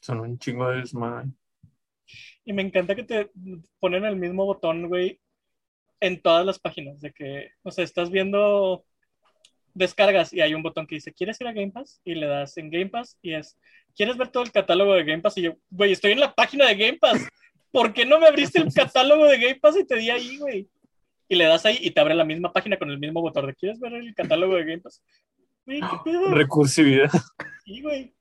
[0.01, 1.29] Son un chingo de desmadre.
[2.45, 3.31] Y me encanta que te
[3.79, 5.21] ponen el mismo botón, güey,
[6.01, 7.01] en todas las páginas.
[7.01, 8.85] De que, o sea, estás viendo
[9.81, 12.01] descargas y hay un botón que dice, ¿quieres ir a Game Pass?
[12.05, 13.59] Y le das en Game Pass y es,
[13.97, 15.37] ¿quieres ver todo el catálogo de Game Pass?
[15.39, 17.27] Y yo, güey, estoy en la página de Game Pass.
[17.73, 20.69] ¿Por qué no me abriste el catálogo de Game Pass y te di ahí, güey?
[21.29, 23.55] Y le das ahí y te abre la misma página con el mismo botón de,
[23.55, 25.03] ¿quieres ver el catálogo de Game Pass?
[25.67, 26.31] Güey, ¿qué pedo?
[26.31, 27.11] Recursividad.
[27.65, 28.15] Sí, güey.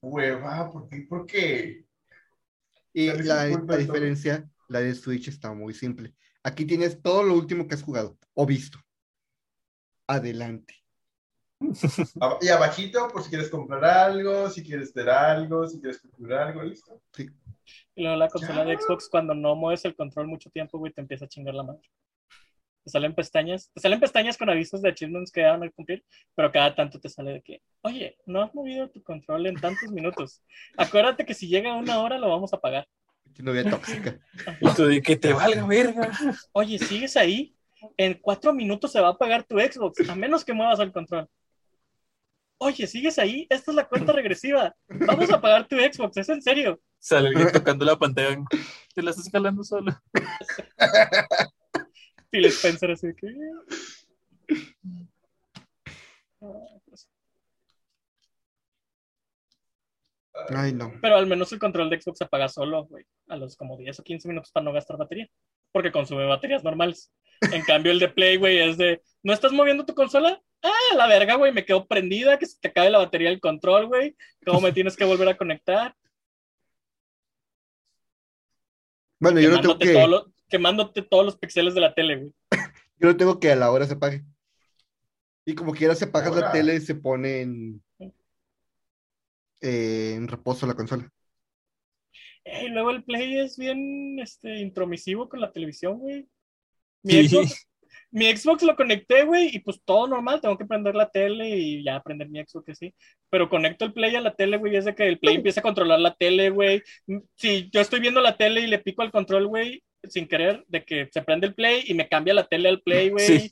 [0.00, 1.06] Hueva, ¿por qué?
[1.08, 1.84] ¿Por qué?
[2.92, 6.14] Y la, diferencia, la de Switch está muy simple.
[6.42, 8.78] Aquí tienes todo lo último que has jugado o visto.
[10.08, 10.74] Adelante.
[12.40, 16.62] Y abajito, por si quieres comprar algo, si quieres ver algo, si quieres configurar algo,
[16.62, 17.00] listo.
[17.94, 18.78] Y luego la consola de.
[18.78, 21.82] Xbox, cuando no mueves el control mucho tiempo, güey, te empieza a chingar la madre.
[22.84, 26.04] Te salen pestañas, te salen pestañas con avisos de achievements que van a cumplir,
[26.34, 29.90] pero cada tanto te sale de que, oye, no has movido tu control en tantos
[29.90, 30.42] minutos.
[30.76, 32.88] Acuérdate que si llega una hora lo vamos a pagar.
[33.40, 34.18] Novia tóxica.
[34.60, 36.10] Y tú de que te valga verga.
[36.52, 37.57] Oye, ¿sigues ahí?
[37.96, 41.28] En cuatro minutos se va a pagar tu Xbox, a menos que muevas el control.
[42.60, 43.46] Oye, ¿sigues ahí?
[43.50, 44.74] Esta es la cuenta regresiva.
[44.88, 46.80] Vamos a pagar tu Xbox, es en serio.
[46.98, 48.36] Sale alguien tocando la pantalla.
[48.94, 49.92] Te la estás jalando solo.
[52.30, 53.28] Phil Spencer así que...
[60.50, 60.92] Ay, no.
[61.00, 64.00] Pero al menos el control de Xbox se apaga solo, güey, a los como 10
[64.00, 65.28] o 15 minutos para no gastar batería,
[65.72, 67.12] porque consume baterías normales.
[67.52, 70.42] En cambio, el de Play, güey, es de, ¿no estás moviendo tu consola?
[70.62, 73.86] Ah, la verga, güey, me quedo prendida, que se te cae la batería del control,
[73.86, 74.16] güey.
[74.44, 75.94] ¿Cómo me tienes que volver a conectar?
[79.20, 82.16] Bueno, yo no tengo Quemándote, que, todo lo- quemándote todos los pixeles de la tele,
[82.16, 82.32] güey.
[82.98, 84.24] yo no tengo que a la hora se apague.
[85.44, 87.82] Y como quiera se apaga la tele y se pone en,
[89.60, 91.10] eh, en reposo la consola.
[92.48, 96.26] Eh, Y luego el Play es bien este, intromisivo con la televisión, güey.
[97.02, 97.28] Mi, Sí.
[97.28, 97.68] Xbox,
[98.10, 101.84] mi Xbox lo conecté, güey, y pues todo normal, tengo que prender la tele y
[101.84, 102.94] ya prender mi Xbox así.
[103.30, 105.60] Pero conecto el Play a la tele, güey, y es de que el Play empieza
[105.60, 106.82] a controlar la tele, güey.
[107.36, 110.84] Si yo estoy viendo la tele y le pico al control, güey, sin querer, de
[110.84, 113.26] que se prende el Play y me cambia la tele al Play, güey.
[113.26, 113.50] Sí.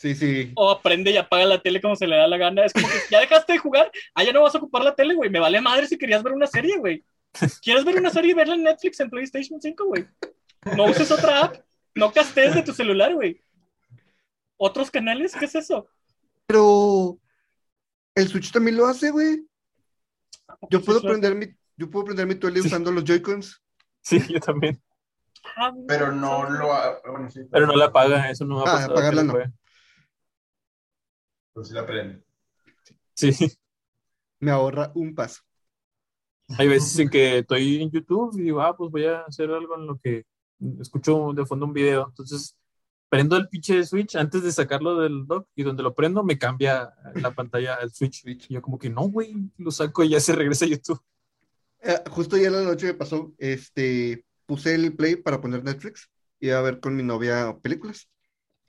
[0.00, 0.52] Sí, sí.
[0.56, 2.64] O prende y apaga la tele como se le da la gana.
[2.64, 5.14] Es como que ya dejaste de jugar, ah, ya no vas a ocupar la tele,
[5.14, 5.28] güey.
[5.28, 7.04] Me vale madre si querías ver una serie, güey.
[7.62, 10.06] ¿Quieres ver una serie y verla en Netflix en PlayStation 5, güey?
[10.74, 11.56] No uses otra app.
[11.94, 13.42] No castees de tu celular, güey.
[14.56, 15.34] ¿Otros canales?
[15.36, 15.86] ¿Qué es eso?
[16.46, 17.18] Pero
[18.14, 19.44] el Switch también lo hace, güey.
[20.70, 21.46] Yo puedo prender mi,
[21.76, 23.62] yo puedo prender mi tele usando los Joy-Cons.
[24.00, 24.80] Sí, yo también.
[25.56, 28.72] Ah, Pero no lo ha- bueno, sí, Pero no la apaga, eso no ha Ah,
[28.76, 28.92] pasado.
[28.92, 29.32] apagarla no.
[29.32, 29.44] fue.
[31.52, 32.22] Pero sí la prende.
[33.14, 33.32] Sí.
[34.40, 35.42] Me ahorra un paso.
[36.58, 39.76] Hay veces en que estoy en YouTube y digo, ah, pues voy a hacer algo
[39.76, 40.24] en lo que
[40.80, 42.06] escucho de fondo un video.
[42.08, 42.56] Entonces,
[43.08, 46.92] prendo el pinche Switch antes de sacarlo del dock y donde lo prendo me cambia
[47.14, 48.24] la pantalla al Switch.
[48.26, 51.00] Y yo como que no, güey, lo saco y ya se regresa a YouTube.
[51.82, 56.50] Eh, justo en la noche me pasó, este, puse el play para poner Netflix y
[56.50, 58.08] a ver con mi novia películas.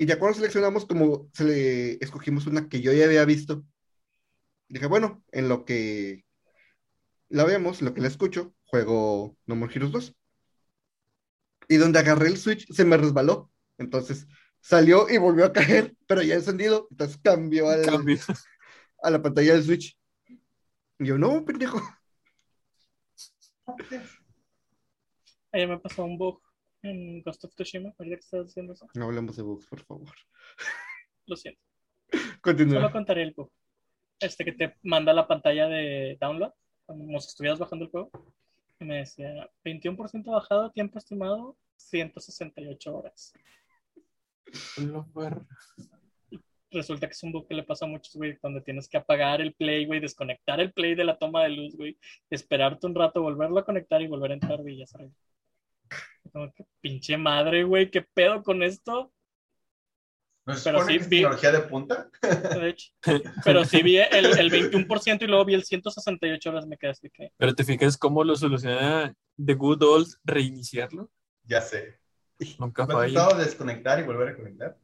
[0.01, 3.63] Y ya cuando seleccionamos, como se le escogimos una que yo ya había visto,
[4.67, 6.25] dije, bueno, en lo que
[7.29, 10.15] la vemos, lo que la escucho, juego No More Heroes 2.
[11.67, 13.51] Y donde agarré el Switch se me resbaló.
[13.77, 14.25] Entonces
[14.59, 16.87] salió y volvió a caer, pero ya encendido.
[16.89, 17.85] Entonces cambió al-
[19.03, 19.95] a la pantalla del Switch.
[20.97, 21.79] Y yo, no, pendejo.
[25.51, 26.41] Ayer me pasó un bug
[26.83, 27.93] en Ghost of Tsushima.
[27.97, 28.87] Ahorita que estás haciendo eso.
[28.93, 30.13] No hablemos de bugs, por favor.
[31.25, 31.61] Lo siento.
[32.41, 32.75] Continúa.
[32.75, 33.51] Solo contaré el bug.
[34.19, 36.53] Este que te manda la pantalla de download,
[36.85, 38.11] como si estuvieras bajando el juego.
[38.79, 43.33] Y me decía, 21% bajado, tiempo estimado, 168 horas.
[46.71, 49.41] Resulta que es un bug que le pasa a muchos, güey, donde tienes que apagar
[49.41, 51.97] el play, güey, desconectar el play de la toma de luz, güey,
[52.29, 55.11] esperarte un rato, volverlo a conectar y volver a entrar, güey, y ya sabes.
[56.31, 59.11] Como que pinche madre, güey, ¿qué pedo con esto?
[60.45, 62.09] ¿No se Pero sí, que es vi- tecnología de punta?
[62.21, 62.91] De hecho.
[63.45, 67.09] Pero sí vi el, el 21% y luego vi el 168 horas, me quedé así
[67.09, 67.31] que...
[67.37, 69.13] Pero te fijas cómo lo soluciona
[69.43, 71.11] The Good Old reiniciarlo.
[71.43, 71.99] Ya sé.
[72.57, 73.07] Nunca ¿Me falla.
[73.09, 74.77] intentado desconectar y volver a conectar?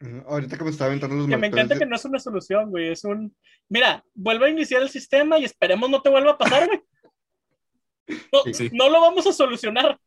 [0.00, 2.18] Ujú, Ahorita que me estaba aventando los Que me encanta de- que no es una
[2.18, 3.34] solución, güey, es un...
[3.68, 6.80] Mira, vuelve a iniciar el sistema y esperemos no te vuelva a pasar, güey.
[8.32, 8.70] No, Sí.
[8.72, 9.98] no lo vamos a solucionar,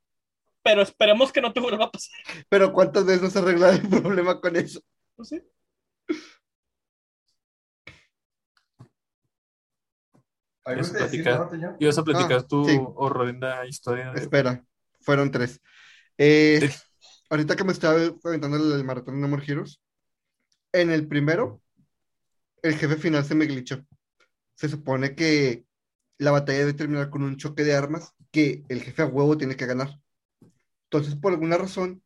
[0.64, 2.12] pero esperemos que no te vuelva a pasar.
[2.50, 4.82] Pero ¿cuántas veces no se arregla el problema con eso?
[5.16, 5.42] Pues sí.
[10.64, 11.44] ¿Algo Eso que decir, platica.
[11.44, 11.76] no, Toño?
[11.80, 12.80] Ibas a platicar Ah, tu sí.
[12.96, 14.14] horrenda historia.
[14.16, 14.64] Espera,
[15.00, 15.60] fueron tres.
[16.18, 16.78] Eh, Sí.
[17.30, 19.82] ahorita que me estaba aventando el, el maratón de No More Heroes,
[20.72, 21.62] en el primero,
[22.62, 23.84] el jefe final se me glitchó.
[24.54, 25.66] Se supone que
[26.22, 29.56] la batalla debe terminar con un choque de armas que el jefe a huevo tiene
[29.56, 30.00] que ganar.
[30.86, 32.04] Entonces, por alguna razón,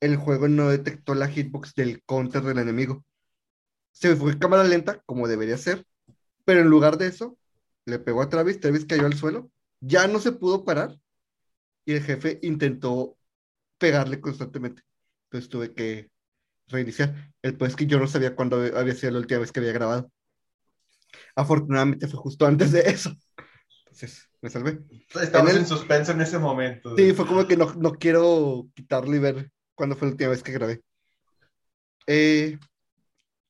[0.00, 3.04] el juego no detectó la hitbox del counter del enemigo.
[3.92, 5.86] se fue en cámara lenta, como debería ser,
[6.44, 7.38] pero en lugar de eso,
[7.86, 9.50] le pegó a Travis, Travis cayó al suelo,
[9.80, 10.98] ya no se pudo parar
[11.84, 13.16] y el jefe intentó
[13.78, 14.82] pegarle constantemente.
[15.26, 16.10] Entonces tuve que
[16.68, 17.32] reiniciar.
[17.42, 19.72] El pues es que yo no sabía cuándo había sido la última vez que había
[19.72, 20.10] grabado.
[21.36, 23.12] Afortunadamente fue justo antes de eso.
[23.96, 24.78] Entonces me salvé.
[25.22, 26.94] Estamos En en, el- suspenso en ese momento.
[26.96, 30.42] Sí, fue como que no, no quiero quitarle y ver cuándo fue la última vez
[30.42, 30.82] que grabé.
[32.06, 32.58] Eh,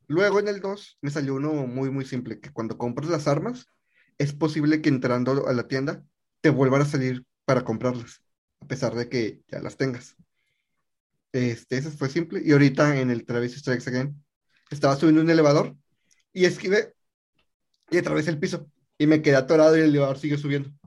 [0.08, 3.66] luego en el 2 me salió uno muy, muy simple, que cuando compras las armas,
[4.18, 6.04] es posible que entrando a la tienda
[6.40, 8.22] te vuelvan a salir para comprarlas,
[8.60, 10.16] a pesar de que ya las tengas.
[11.32, 12.40] Este, eso fue simple.
[12.44, 14.24] Y ahorita en el Travis Strikes Again,
[14.70, 15.76] estaba subiendo un elevador
[16.32, 16.94] y esquivé
[17.90, 20.70] y atravesé el piso y me quedé atorado y el elevador sigue subiendo.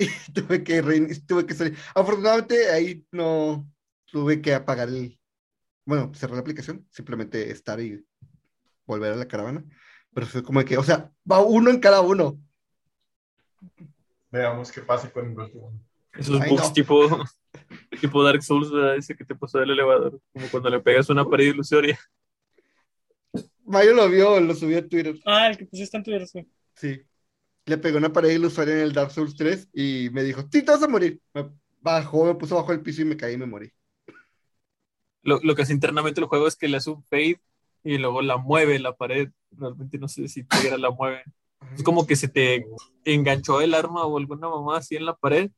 [0.00, 1.76] Y tuve que, rein- tuve que salir.
[1.94, 3.68] Afortunadamente ahí no
[4.04, 5.18] tuve que apagar el,
[5.84, 8.04] bueno, cerrar la aplicación, simplemente estar y
[8.86, 9.64] volver a la caravana.
[10.14, 12.38] Pero fue como que, o sea, va uno en cada uno.
[14.30, 15.72] Veamos qué pasa con el último.
[16.12, 16.72] Esos Ay, bugs no.
[16.72, 17.08] tipo,
[18.00, 18.96] tipo Dark Souls, ¿verdad?
[18.96, 20.20] Ese que te pasó del elevador.
[20.32, 21.98] Como cuando le pegas una pared ilusoria.
[23.64, 25.16] Mayo lo vio, lo subió a Twitter.
[25.26, 26.48] Ah, el que pusiste en Twitter, sí.
[26.78, 27.02] Sí.
[27.66, 30.70] Le pegó una pared ilusoria en el Dark Souls 3 y me dijo, sí, te
[30.70, 31.20] vas a morir.
[31.34, 31.50] Me
[31.80, 33.72] bajó, me puso bajo el piso y me caí y me morí.
[35.22, 37.40] Lo, lo que hace internamente el juego es que le hace un fade
[37.84, 39.30] y luego la mueve la pared.
[39.50, 41.24] Realmente no sé si Tigra la mueve.
[41.74, 42.66] Es como que se te
[43.04, 45.50] enganchó el arma o alguna mamá así en la pared,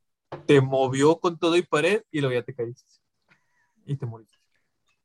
[0.46, 2.90] te movió con todo y pared y luego ya te caíste.
[3.86, 4.36] Y te moriste.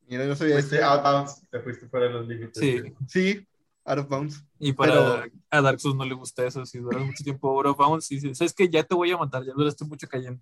[0.07, 0.85] Mira, no sabía Fuiste eso.
[0.85, 2.57] out bounds, te fuiste fuera de los límites.
[2.57, 2.81] Sí.
[3.07, 3.47] Sí,
[3.85, 4.43] out of bounds.
[4.59, 6.65] Y para Pero- a Dark Souls no le gusta eso.
[6.65, 9.17] Si duras mucho tiempo out of bounds y dices, ¿sabes que Ya te voy a
[9.17, 10.41] matar, ya duraste mucho cayendo.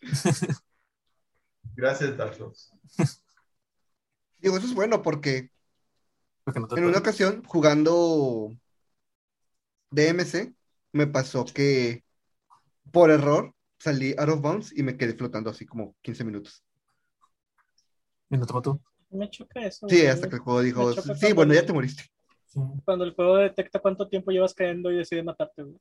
[1.76, 2.72] Gracias, Dark Souls.
[4.38, 5.50] Digo, eso es bueno porque
[6.44, 8.50] Porque no te En una ocasión, jugando
[9.90, 10.54] DMC,
[10.92, 12.04] me pasó que
[12.90, 16.64] por error salí out of bounds y me quedé flotando así como 15 minutos.
[18.30, 18.80] Y no te mató.
[19.10, 19.86] Me choca eso.
[19.88, 22.04] Sí, hasta que el juego dijo, sí, bueno, ya te moriste.
[22.52, 22.60] Sí.
[22.84, 25.78] Cuando el juego detecta cuánto tiempo llevas cayendo y decide matarte, güey.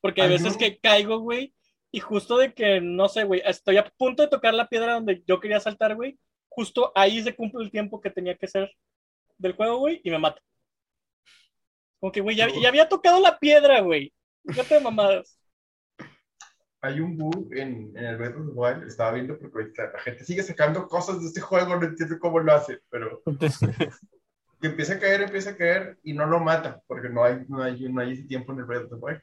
[0.00, 0.58] Porque hay Ay, veces no.
[0.58, 1.52] que caigo, güey,
[1.90, 5.22] y justo de que, no sé, güey, estoy a punto de tocar la piedra donde
[5.26, 6.18] yo quería saltar, güey.
[6.48, 8.70] Justo ahí se cumple el tiempo que tenía que ser
[9.38, 10.40] del juego, güey, y me mata.
[11.98, 14.12] Como que, güey, ya, ya había tocado la piedra, güey.
[14.46, 15.36] Fíjate de mamadas.
[16.82, 20.24] Hay un bug en, en el Breath of the Wild, estaba viendo porque la gente
[20.24, 23.22] sigue sacando cosas de este juego, no entiendo cómo lo hace, pero
[24.60, 27.62] que empieza a caer, empieza a caer y no lo mata, porque no hay, no
[27.62, 29.22] hay, no hay ese tiempo en el Breath of the Wild.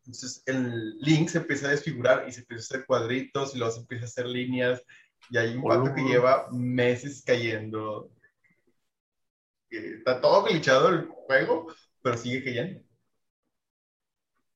[0.00, 3.72] Entonces el Link se empieza a desfigurar y se empieza a hacer cuadritos y luego
[3.72, 4.82] se empieza a hacer líneas
[5.30, 8.10] y hay un vato que lleva meses cayendo.
[9.70, 12.80] Eh, Está todo glitchado el juego, pero sigue cayendo.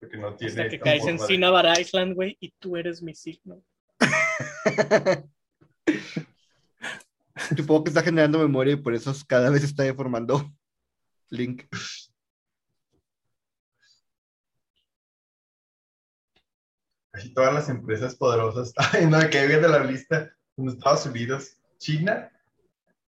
[0.00, 0.52] Porque no tiene...
[0.52, 3.62] Hasta que caes en Cinnabar Island, güey, y tú eres mi signo.
[7.56, 10.52] Supongo que está generando memoria y por eso cada vez está deformando
[11.30, 11.64] Link.
[17.10, 21.56] Casi todas las empresas poderosas, ay, no, que viene de la lista, en Estados Unidos,
[21.78, 22.30] China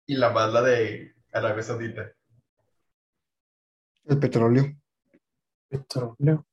[0.05, 2.11] y la más la de Arabia Saudita.
[4.05, 4.75] El petróleo.
[5.69, 6.45] Petróleo.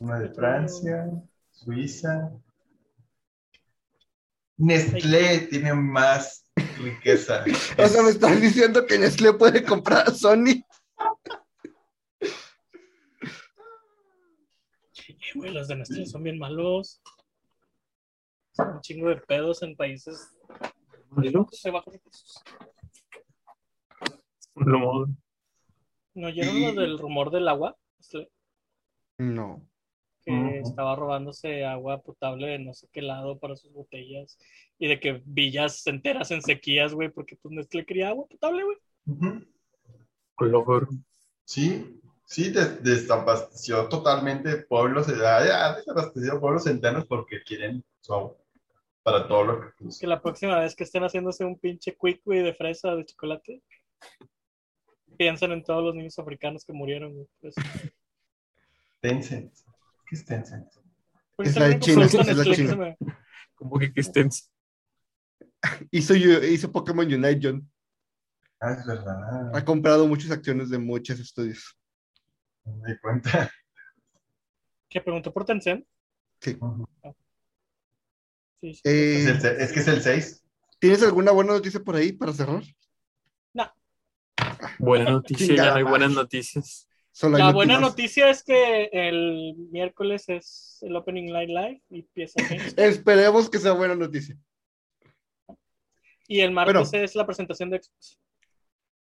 [0.00, 1.10] Una de Francia,
[1.50, 2.30] Suiza.
[4.56, 7.44] Nestlé tiene más riqueza.
[7.78, 10.64] O sea, me están diciendo que Nestlé puede comprar a Sony.
[15.08, 17.00] Eh, güey, los de Nestlé son bien malos.
[18.52, 20.30] Son un chingo de pedos en países
[21.16, 22.42] de bajos recursos.
[26.14, 27.76] ¿No oyeron lo del rumor del agua?
[27.98, 28.30] Este,
[29.18, 29.66] No.
[30.24, 34.38] Que estaba robándose agua potable de no sé qué lado para sus botellas.
[34.78, 38.78] Y de que villas enteras en sequías, güey, porque pues Nestlé quería agua potable, güey.
[40.34, 40.88] Color.
[41.44, 48.36] Sí, sí, des- desabasteció totalmente pueblos, eh, ha desabasteció pueblos enteros porque quieren su agua
[49.02, 52.22] para todo lo que pues, Que la próxima vez que estén haciéndose un pinche quick,
[52.24, 53.60] güey, de fresa de chocolate,
[55.18, 57.26] piensen en todos los niños africanos que murieron, güey.
[57.42, 57.54] Pues,
[59.00, 59.52] Tencent.
[60.14, 60.68] ¿Qué es Tencent?
[61.56, 62.96] La de China, es la China.
[63.56, 64.02] Como que que.
[65.90, 67.68] Hizo, hizo Pokémon Unite, John.
[68.60, 69.50] Ah, es verdad.
[69.56, 71.76] Ha comprado muchas acciones de muchos estudios.
[72.64, 73.50] No me di cuenta.
[74.88, 75.84] Que preguntó por Tencent.
[76.40, 76.56] Sí.
[76.60, 76.86] Ujú.
[78.60, 78.80] Sí, sí.
[78.84, 80.44] Eh, Es, el se- es que es el 6.
[80.78, 82.62] ¿Tienes alguna buena noticia por ahí para cerrar?
[83.54, 83.72] No.
[84.78, 86.88] Buena noticia, ya no hay buenas noticias.
[87.16, 88.26] Solo La buena noticias.
[88.26, 92.40] noticia es que el miércoles es el Opening Night Live y empieza.
[92.76, 94.36] Esperemos que sea buena noticia.
[96.26, 97.04] Y el martes Bueno.
[97.04, 98.18] es la presentación de Xbox.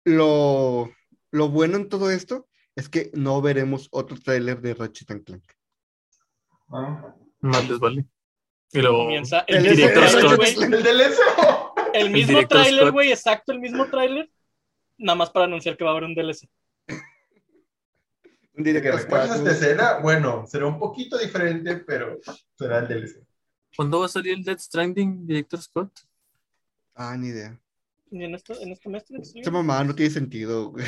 [0.04, 0.92] Lo,
[1.32, 5.44] lo bueno en todo esto es que no veremos otro tráiler de Ratchet and Clank.
[7.42, 8.06] Más les vale.
[8.72, 10.64] Y luego, Comienza el el, mismo director tráiler, Scott.
[10.74, 11.22] El del eso.
[11.94, 14.30] El mismo tráiler, güey, exacto, el mismo tráiler.
[15.00, 16.48] Nada más para anunciar que va a haber un DLC.
[18.58, 19.04] ¿De recuerdas
[19.38, 20.00] Scott, esta escena?
[20.00, 22.20] Bueno, será un poquito diferente, pero
[22.58, 23.26] será el DLC.
[23.76, 25.92] ¿cuándo va a salir el Death Stranding, Director Scott?
[26.94, 27.60] Ah, ni idea.
[28.10, 29.04] Y en esto, en este mes.
[29.36, 30.86] Esa mamá no tiene sentido, güey.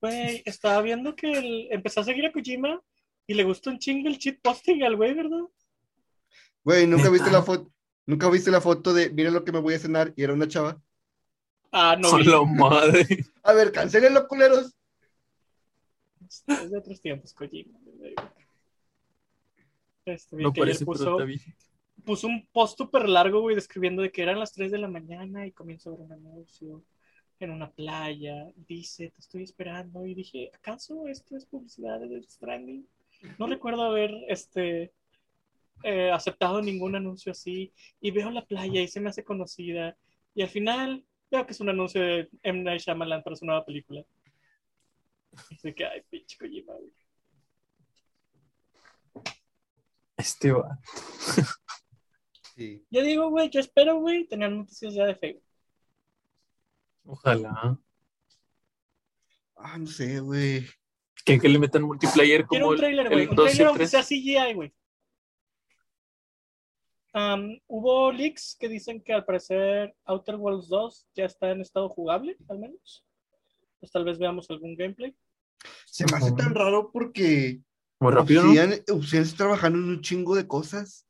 [0.00, 2.80] Güey, estaba viendo que el- empezó a seguir a Kojima
[3.26, 5.40] y le gustó un chingo el cheat posting al güey, ¿verdad?
[6.62, 7.72] Güey, ¿nunca viste la foto?
[8.04, 10.46] ¿Nunca viste la foto de mira lo que me voy a cenar y era una
[10.46, 10.80] chava?
[11.72, 12.16] Ah, no.
[12.18, 13.04] La madre.
[13.42, 14.74] A ver, cancelenlo, culeros.
[16.26, 17.78] Es de otros tiempos, Kojima.
[20.04, 21.18] Este, No que parece, puso,
[22.04, 25.46] puso un post súper largo, güey, describiendo de que eran las 3 de la mañana
[25.46, 26.84] y comienzo a ver un anuncio
[27.40, 28.50] en una playa.
[28.54, 30.06] Dice, te estoy esperando.
[30.06, 32.86] Y dije, ¿acaso esto es publicidad de Death Stranding?
[33.38, 34.92] No recuerdo haber este,
[35.82, 37.72] eh, aceptado ningún anuncio así.
[38.00, 39.96] Y veo la playa y se me hace conocida.
[40.34, 42.62] Y al final veo que es un anuncio de M.
[42.62, 44.04] Night Shyamalan para su nueva película.
[45.52, 46.92] Así que, ay, pinche Kojima, güey.
[50.16, 50.78] Este va.
[52.54, 52.82] Sí.
[52.90, 55.44] Yo digo, güey, yo espero, güey, tener noticias ya de Facebook.
[57.04, 57.78] Ojalá.
[59.56, 60.66] Ah, no sé, güey.
[61.24, 63.22] Que, que le metan multiplayer Quiero como un el, trailer, güey.
[63.24, 63.90] el Un 2 y trailer aunque 3.
[63.90, 64.72] sea CGI, güey.
[67.66, 72.36] Hubo leaks que dicen que al parecer Outer Worlds 2 ya está en estado jugable,
[72.48, 73.04] al menos.
[73.80, 75.16] Pues tal vez veamos algún gameplay.
[75.96, 77.60] Se me hace tan raro porque
[78.00, 78.48] Muy rápido, ¿no?
[78.50, 81.06] Obsidian, Obsidian está trabajando en un chingo de cosas.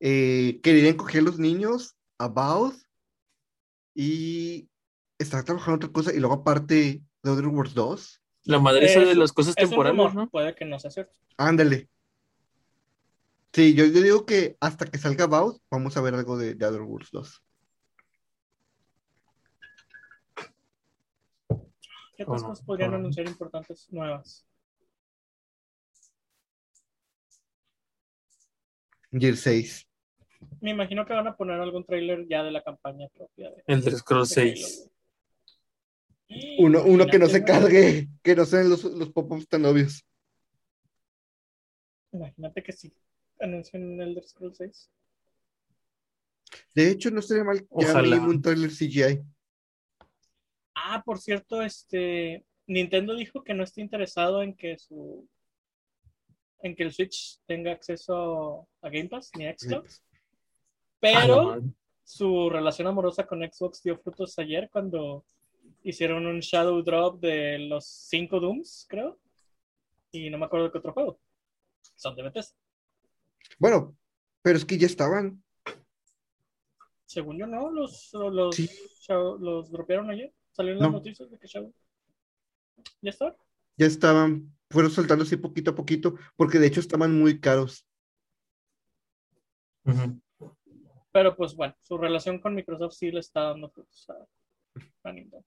[0.00, 2.74] Eh, querían coger los niños, About,
[3.94, 4.68] y
[5.18, 6.12] está trabajando otra cosa.
[6.12, 9.70] Y luego, aparte de Other Worlds 2, La madre esa de las cosas Es un
[9.70, 10.28] temporales, rumor, ¿no?
[10.28, 11.18] puede que no sea cierto.
[11.38, 11.88] ándale.
[13.54, 16.66] Sí, yo, yo digo que hasta que salga About, vamos a ver algo de, de
[16.66, 17.42] Other Worlds 2.
[22.16, 22.96] ¿Qué otras no, cosas podrían no.
[22.98, 24.46] anunciar importantes nuevas?
[29.10, 29.88] Gear 6.
[30.60, 33.82] Me imagino que van a poner algún trailer ya de la campaña propia de, El
[33.84, 34.76] 3 Cross de Halo, 6.
[34.78, 34.92] güey.
[36.58, 40.02] Uno, uno que no se cargue, que no sean los, los pop-ups tan obvios.
[42.12, 42.92] Imagínate que sí
[43.42, 44.90] anuncien el Elder Scrolls 6.
[46.74, 47.66] De hecho, no estaría mal
[48.02, 49.22] mínimo un trailer CGI.
[50.74, 55.28] Ah, por cierto, este Nintendo dijo que no está interesado en que su
[56.60, 60.02] en que el Switch tenga acceso a Game Pass ni a Xbox.
[60.04, 60.18] Ah,
[61.00, 61.62] Pero madre.
[62.04, 65.24] su relación amorosa con Xbox dio frutos ayer cuando
[65.82, 69.18] hicieron un Shadow Drop de los cinco Dooms, creo.
[70.12, 71.18] Y no me acuerdo de qué otro juego.
[71.96, 72.56] Son de Bethesda.
[73.58, 73.96] Bueno,
[74.40, 75.42] pero es que ya estaban.
[77.06, 78.70] Según yo, no, los, los, Sí.
[79.08, 80.32] Los dropearon ayer.
[80.52, 80.98] Salieron las No.
[80.98, 81.74] noticias de que Shadow.
[83.00, 83.36] ¿Ya está?
[83.76, 84.54] Ya estaban.
[84.70, 87.86] Fueron soltando así poquito a poquito, porque de hecho estaban muy caros.
[91.12, 95.44] Pero pues bueno, su relación con Microsoft sí le está dando frutos a, a Nintendo.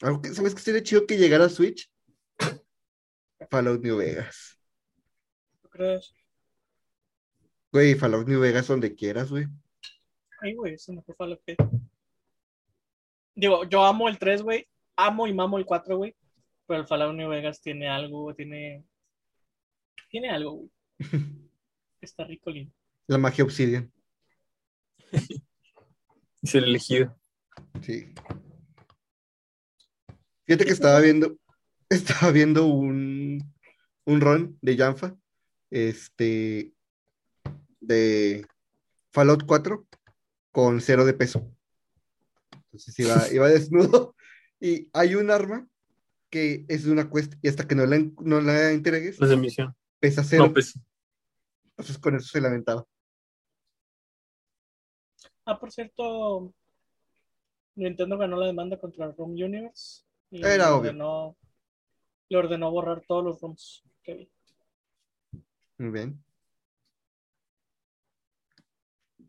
[0.00, 1.88] Algo que, ¿Sabes qué sería chido que llegara a Switch?
[3.50, 4.58] Fallout New Vegas.
[5.60, 6.12] ¿Tú crees?
[7.70, 9.46] Güey, Fallout New Vegas donde quieras, güey.
[10.40, 11.56] Ay, güey, eso me fue Fallout que.
[13.34, 14.66] Digo, yo amo el 3, güey.
[14.96, 16.14] Amo y mamo el 4, güey.
[16.66, 18.84] Pero el Fallout New Vegas tiene algo, tiene.
[20.08, 20.70] Tiene algo, güey.
[22.00, 22.72] Está rico, lindo.
[23.06, 23.92] La magia Obsidian.
[26.42, 27.16] Es el elegido.
[27.82, 28.12] Sí.
[30.44, 31.38] Fíjate que estaba viendo,
[31.88, 33.54] estaba viendo un,
[34.04, 35.16] un run de Janfa,
[35.70, 36.72] este,
[37.80, 38.44] de
[39.12, 39.86] Fallout 4
[40.50, 41.48] con cero de peso.
[42.72, 44.14] Entonces iba, iba desnudo
[44.60, 45.68] y hay un arma
[46.30, 49.76] que es de una quest y hasta que no la, no la entregues, misión.
[50.00, 50.46] pesa cero.
[50.46, 50.78] No, pues.
[51.70, 52.86] Entonces con eso se lamentaba.
[55.44, 56.54] Ah, por cierto,
[57.74, 60.04] Nintendo ganó la demanda contra Room Universe.
[60.30, 60.76] Y Era le obvio.
[60.90, 61.36] ordenó,
[62.30, 64.30] le ordenó borrar todos los rooms que vi.
[65.78, 66.24] Muy bien.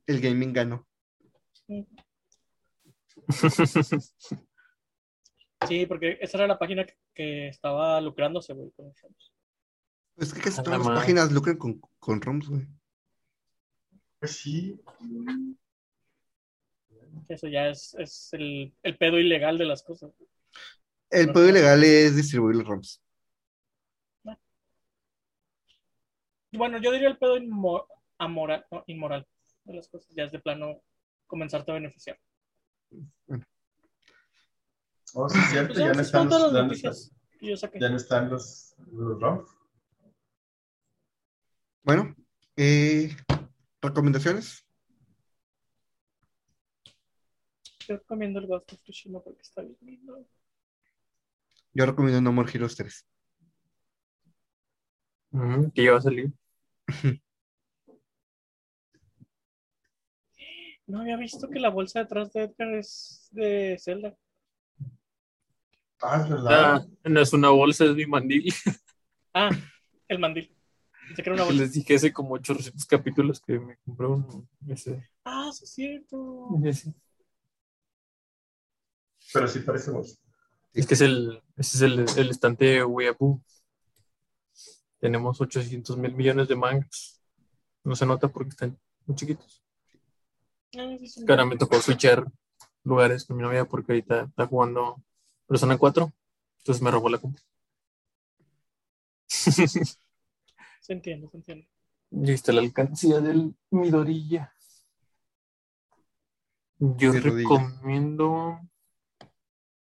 [0.06, 0.88] El gaming ganó.
[1.68, 1.86] Sí,
[5.88, 9.32] porque esa era la página que, estaba lucrándose, güey, con los ROMs.
[10.18, 11.00] Es que casi todas la las madre.
[11.00, 12.68] páginas lucran con, con ROMs, güey.
[14.20, 14.80] Pues sí.
[17.28, 20.12] Eso ya es, es el, el pedo ilegal de las cosas.
[21.10, 23.02] El pedo ilegal es distribuir los ROMs.
[26.52, 27.88] Bueno, yo diría el pedo inmo-
[28.20, 29.28] amoral, no, inmoral
[29.64, 30.14] de las cosas.
[30.16, 30.82] Ya es de plano
[31.26, 32.20] comenzarte a beneficiar.
[35.16, 37.58] Oh, sí, es cierto, Pues ya no están los, ya no noticias están- que yo
[37.58, 37.80] saqué.
[37.80, 39.50] ya no están los, los ROMs.
[41.84, 42.16] Bueno,
[42.56, 43.16] eh,
[43.82, 44.66] recomendaciones.
[47.80, 50.26] Estoy recomiendo el Ghost of Tsushima porque está bien lindo.
[51.74, 53.06] Yo recomiendo No More Heroes 3.
[55.32, 56.32] Ujú, que ya va a salir.
[60.94, 64.16] No había visto que la bolsa detrás de Edgar es de Zelda.
[66.00, 66.76] Ah, es verdad.
[66.76, 68.54] Ah, no es una bolsa, es mi mandil.
[69.34, 69.50] Ah,
[70.08, 70.56] el mandil.
[71.18, 71.60] Era una bolsa.
[71.64, 74.48] Les dije hace como 800 capítulos que me compré uno.
[74.68, 76.50] Ese, Ah, sí es cierto.
[76.64, 76.94] ese.
[79.34, 80.16] Pero sí parece bolsa.
[80.74, 83.42] Es que es el, ese es el, el estante Weeaboo.
[85.00, 87.20] Tenemos 800 mil millones de mangas.
[87.84, 89.64] No se nota porque están muy chiquitos.
[89.64, 90.00] Ah, sí, sí.
[90.00, 90.62] Que
[91.28, 92.26] ahora me tocó switchar
[92.84, 95.02] lugares con mi novia porque ahorita está jugando
[95.48, 96.12] Persona 4.
[96.60, 97.42] Entonces me robó la compra.
[99.28, 101.68] Se entiende, se entiende.
[102.12, 104.54] Y ahí está la alcancía del Midorilla.
[106.80, 108.60] Yo recomiendo.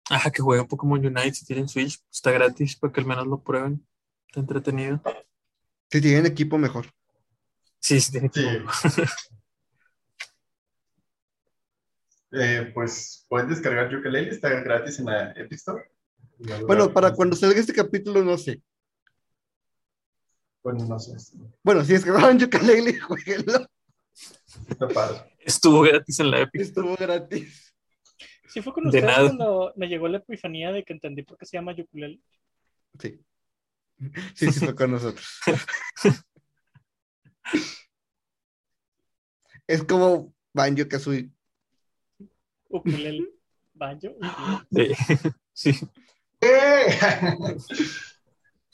[0.09, 2.01] Ajá, que jueguen Pokémon Unite si tienen Switch.
[2.11, 3.87] Está gratis para que al menos lo prueben.
[4.29, 5.03] Está entretenido.
[5.91, 6.87] Si tienen equipo, mejor.
[7.81, 8.41] Sí, sí, tiene Sí.
[8.43, 8.65] que
[12.39, 15.91] Eh, pues pueden descargar Ukulele, está gratis en la Epic Store.
[16.67, 18.63] Bueno, para cuando salga este capítulo, no sé.
[20.63, 21.17] Bueno, no sé.
[21.63, 23.67] Bueno, si descargaron Yooka-Laylee, jueguenlo.
[24.69, 25.37] Está padre.
[25.39, 26.61] Estuvo gratis en la Epic.
[26.61, 27.75] Estuvo gratis.
[28.49, 31.47] Sí fue con De ustedes cuando me llegó la epifanía de que entendí por qué
[31.47, 32.21] se llama ukulele.
[32.99, 33.21] Sí.
[34.35, 35.27] Sí, sí, fue con nosotros.
[39.69, 41.31] Es como Banjo Kazooie.
[42.77, 43.25] Ukulele.
[43.75, 44.09] Banjo.
[44.71, 44.97] ukulele.
[45.53, 45.73] Sí.
[45.73, 45.89] sí.
[46.41, 46.99] ¡Eh!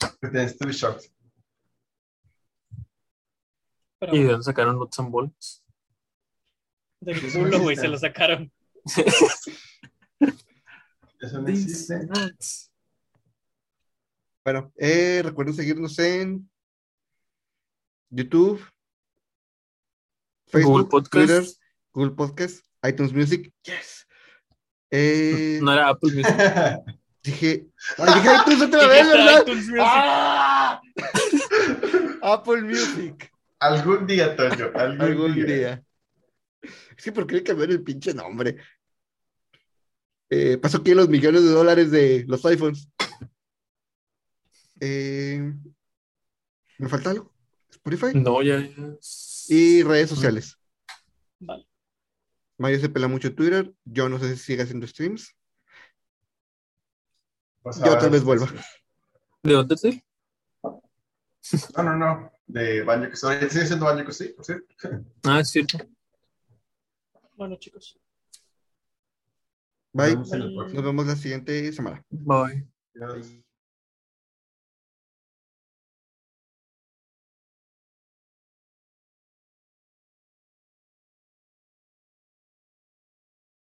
[0.33, 1.09] Estuve shocked.
[3.99, 5.63] Pero ¿Y de dónde sacaron Nuts and Bolts?
[7.03, 8.51] del culo, güey, se lo sacaron.
[11.19, 12.07] Eso no existe.
[14.43, 16.49] Bueno, eh, recuerden seguirnos en
[18.09, 18.61] YouTube,
[20.47, 21.11] Facebook, Google Podcast.
[21.11, 21.45] Twitter,
[21.93, 23.51] Google Podcast, iTunes Music.
[23.63, 24.07] Yes.
[24.91, 26.35] Eh, No era Apple Music.
[27.23, 27.67] Dije,
[27.99, 29.41] ay, dije iTunes otra vez, ¿verdad?
[29.43, 29.79] iTunes Music.
[29.81, 30.81] ¡Ah!
[32.21, 33.31] Apple Music.
[33.59, 34.71] Algún día, Toño.
[34.75, 35.45] Algún, Algún día.
[35.45, 35.83] día.
[36.97, 38.57] Es que ¿por qué le cambiaron el pinche nombre?
[40.29, 42.89] Eh, pasó aquí los millones de dólares de los iPhones.
[44.81, 45.53] Eh,
[46.77, 47.33] ¿Me falta algo?
[47.71, 48.59] Spotify No, ya.
[48.59, 48.75] ya.
[49.47, 50.57] y redes sociales.
[51.39, 51.65] Vale.
[52.57, 53.73] Mario se pela mucho Twitter.
[53.85, 55.35] Yo no sé si sigue haciendo streams.
[57.61, 58.47] Pues Yo tal vez vuelva.
[59.41, 60.03] ¿De dónde él?
[61.75, 62.31] No, no, no.
[62.45, 63.37] De Banjo que soy.
[63.49, 64.29] ¿Sigue siendo Banjo que sí?
[64.29, 64.75] Por cierto.
[65.23, 65.77] Ah, es cierto.
[67.35, 67.97] Bueno, chicos.
[69.93, 70.15] Bye.
[70.15, 72.03] Nos vemos la siguiente semana.
[72.09, 72.67] Bye.
[72.95, 73.42] Adiós.